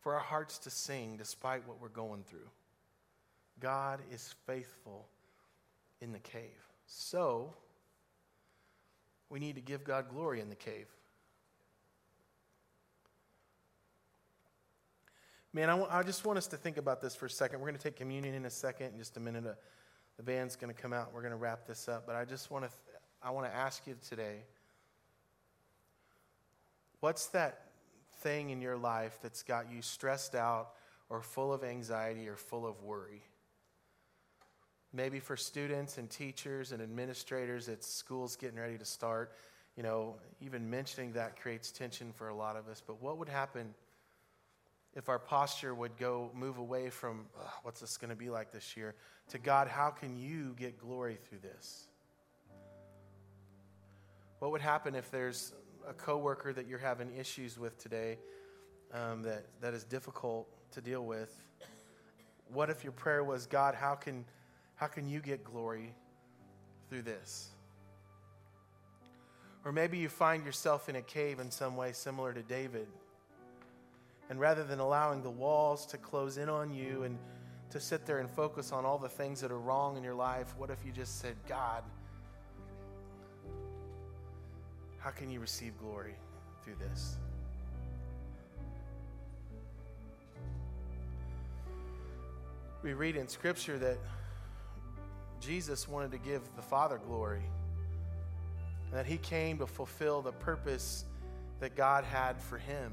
for 0.00 0.14
our 0.14 0.20
hearts 0.20 0.58
to 0.58 0.70
sing 0.70 1.16
despite 1.16 1.66
what 1.68 1.80
we're 1.80 1.88
going 1.88 2.24
through? 2.24 2.48
God 3.60 4.00
is 4.10 4.34
faithful 4.46 5.06
in 6.00 6.12
the 6.12 6.18
cave. 6.18 6.66
So, 6.86 7.54
we 9.28 9.38
need 9.38 9.54
to 9.54 9.60
give 9.60 9.84
God 9.84 10.08
glory 10.08 10.40
in 10.40 10.48
the 10.48 10.56
cave. 10.56 10.86
Man, 15.52 15.68
I, 15.68 15.72
w- 15.72 15.88
I 15.90 16.02
just 16.02 16.24
want 16.24 16.38
us 16.38 16.46
to 16.48 16.56
think 16.56 16.76
about 16.76 17.00
this 17.00 17.14
for 17.14 17.26
a 17.26 17.30
second. 17.30 17.60
We're 17.60 17.66
going 17.66 17.78
to 17.78 17.82
take 17.82 17.96
communion 17.96 18.34
in 18.34 18.44
a 18.44 18.50
second, 18.50 18.92
in 18.92 18.98
just 18.98 19.16
a 19.16 19.20
minute. 19.20 19.44
Uh, 19.46 19.54
the 20.16 20.22
band's 20.22 20.54
going 20.54 20.72
to 20.72 20.80
come 20.80 20.92
out. 20.92 21.12
We're 21.12 21.22
going 21.22 21.32
to 21.32 21.36
wrap 21.36 21.66
this 21.66 21.88
up. 21.88 22.06
But 22.06 22.14
I 22.14 22.24
just 22.24 22.50
want 22.50 22.64
to, 22.64 22.70
th- 22.70 22.89
I 23.22 23.30
want 23.30 23.46
to 23.46 23.54
ask 23.54 23.86
you 23.86 23.96
today, 24.08 24.36
what's 27.00 27.26
that 27.28 27.66
thing 28.20 28.50
in 28.50 28.60
your 28.60 28.76
life 28.76 29.18
that's 29.22 29.42
got 29.42 29.70
you 29.70 29.82
stressed 29.82 30.34
out 30.34 30.70
or 31.08 31.20
full 31.20 31.52
of 31.52 31.62
anxiety 31.62 32.28
or 32.28 32.36
full 32.36 32.66
of 32.66 32.82
worry? 32.82 33.22
Maybe 34.92 35.20
for 35.20 35.36
students 35.36 35.98
and 35.98 36.08
teachers 36.10 36.72
and 36.72 36.82
administrators, 36.82 37.68
it's 37.68 37.86
schools 37.86 38.36
getting 38.36 38.58
ready 38.58 38.78
to 38.78 38.84
start. 38.84 39.32
You 39.76 39.82
know, 39.82 40.16
even 40.40 40.68
mentioning 40.68 41.12
that 41.12 41.40
creates 41.40 41.70
tension 41.70 42.12
for 42.12 42.28
a 42.28 42.34
lot 42.34 42.56
of 42.56 42.68
us. 42.68 42.82
But 42.84 43.00
what 43.00 43.18
would 43.18 43.28
happen 43.28 43.74
if 44.94 45.08
our 45.08 45.18
posture 45.18 45.74
would 45.74 45.96
go 45.96 46.30
move 46.34 46.58
away 46.58 46.90
from 46.90 47.26
what's 47.62 47.80
this 47.80 47.96
going 47.96 48.10
to 48.10 48.16
be 48.16 48.30
like 48.30 48.50
this 48.50 48.76
year 48.76 48.94
to 49.28 49.38
God, 49.38 49.68
how 49.68 49.90
can 49.90 50.18
you 50.18 50.54
get 50.58 50.78
glory 50.78 51.16
through 51.28 51.38
this? 51.38 51.86
What 54.40 54.50
would 54.50 54.60
happen 54.60 54.94
if 54.94 55.10
there's 55.10 55.52
a 55.88 55.92
coworker 55.92 56.52
that 56.52 56.66
you're 56.66 56.78
having 56.78 57.14
issues 57.16 57.58
with 57.58 57.78
today 57.78 58.18
um, 58.92 59.22
that, 59.22 59.46
that 59.60 59.74
is 59.74 59.84
difficult 59.84 60.48
to 60.72 60.80
deal 60.80 61.04
with? 61.04 61.34
What 62.52 62.70
if 62.70 62.82
your 62.82 62.92
prayer 62.92 63.22
was, 63.22 63.46
God, 63.46 63.74
how 63.74 63.94
can 63.94 64.24
how 64.80 64.86
can 64.86 65.06
you 65.06 65.20
get 65.20 65.44
glory 65.44 65.94
through 66.88 67.02
this? 67.02 67.50
Or 69.62 69.72
maybe 69.72 69.98
you 69.98 70.08
find 70.08 70.42
yourself 70.42 70.88
in 70.88 70.96
a 70.96 71.02
cave 71.02 71.38
in 71.38 71.50
some 71.50 71.76
way 71.76 71.92
similar 71.92 72.32
to 72.32 72.42
David. 72.42 72.88
And 74.30 74.40
rather 74.40 74.64
than 74.64 74.78
allowing 74.78 75.22
the 75.22 75.30
walls 75.30 75.84
to 75.86 75.98
close 75.98 76.38
in 76.38 76.48
on 76.48 76.72
you 76.72 77.02
and 77.02 77.18
to 77.68 77.78
sit 77.78 78.06
there 78.06 78.20
and 78.20 78.30
focus 78.30 78.72
on 78.72 78.86
all 78.86 78.96
the 78.96 79.08
things 79.08 79.42
that 79.42 79.52
are 79.52 79.58
wrong 79.58 79.98
in 79.98 80.02
your 80.02 80.14
life, 80.14 80.54
what 80.56 80.70
if 80.70 80.78
you 80.82 80.92
just 80.92 81.20
said, 81.20 81.36
God, 81.46 81.84
how 85.00 85.10
can 85.10 85.30
you 85.30 85.40
receive 85.40 85.72
glory 85.78 86.14
through 86.62 86.76
this? 86.78 87.16
We 92.82 92.92
read 92.94 93.16
in 93.16 93.28
Scripture 93.28 93.78
that 93.78 93.98
Jesus 95.40 95.88
wanted 95.88 96.12
to 96.12 96.18
give 96.18 96.42
the 96.56 96.62
Father 96.62 96.98
glory. 96.98 97.42
And 98.86 98.98
that 98.98 99.06
he 99.06 99.18
came 99.18 99.58
to 99.58 99.66
fulfill 99.66 100.20
the 100.20 100.32
purpose 100.32 101.04
that 101.60 101.76
God 101.76 102.04
had 102.04 102.40
for 102.40 102.58
him. 102.58 102.92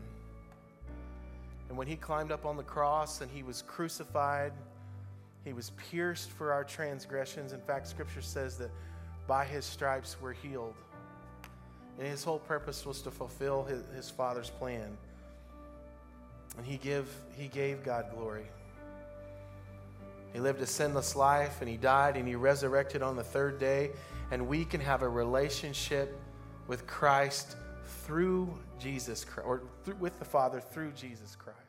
And 1.70 1.78
when 1.78 1.88
he 1.88 1.96
climbed 1.96 2.32
up 2.32 2.46
on 2.46 2.56
the 2.56 2.64
cross 2.64 3.22
and 3.22 3.30
he 3.30 3.44
was 3.44 3.64
crucified, 3.64 4.54
he 5.44 5.54
was 5.54 5.72
pierced 5.92 6.32
for 6.32 6.54
our 6.54 6.64
transgressions. 6.64 7.52
In 7.52 7.62
fact, 7.62 7.88
scripture 7.88 8.22
says 8.22 8.58
that 8.58 8.70
by 9.28 9.44
his 9.44 9.66
stripes 9.66 10.18
we're 10.22 10.34
healed. 10.34 10.76
And 11.98 12.08
his 12.08 12.24
whole 12.24 12.40
purpose 12.40 12.86
was 12.86 13.02
to 13.04 13.12
fulfill 13.12 13.64
his, 13.64 13.84
his 13.96 14.10
Father's 14.10 14.50
plan. 14.50 14.98
And 16.58 16.66
he, 16.66 16.78
give, 16.78 17.10
he 17.36 17.48
gave 17.48 17.84
God 17.84 18.06
glory. 18.14 18.46
He 20.34 20.40
lived 20.40 20.62
a 20.62 20.68
sinless 20.68 21.16
life 21.16 21.62
and 21.62 21.70
he 21.70 21.78
died 21.78 22.18
and 22.18 22.28
he 22.28 22.36
resurrected 22.36 23.02
on 23.02 23.16
the 23.16 23.24
third 23.24 23.60
day. 23.60 23.92
And 24.32 24.48
we 24.48 24.66
can 24.66 24.82
have 24.82 25.02
a 25.02 25.10
relationship 25.10 26.20
with 26.68 26.86
Christ 26.86 27.56
through 28.06 28.54
Jesus 28.80 29.24
Christ, 29.24 29.48
or 29.48 29.62
through, 29.84 29.96
with 29.96 30.18
the 30.20 30.26
Father 30.26 30.60
through 30.60 30.92
Jesus 30.92 31.36
Christ. 31.36 31.67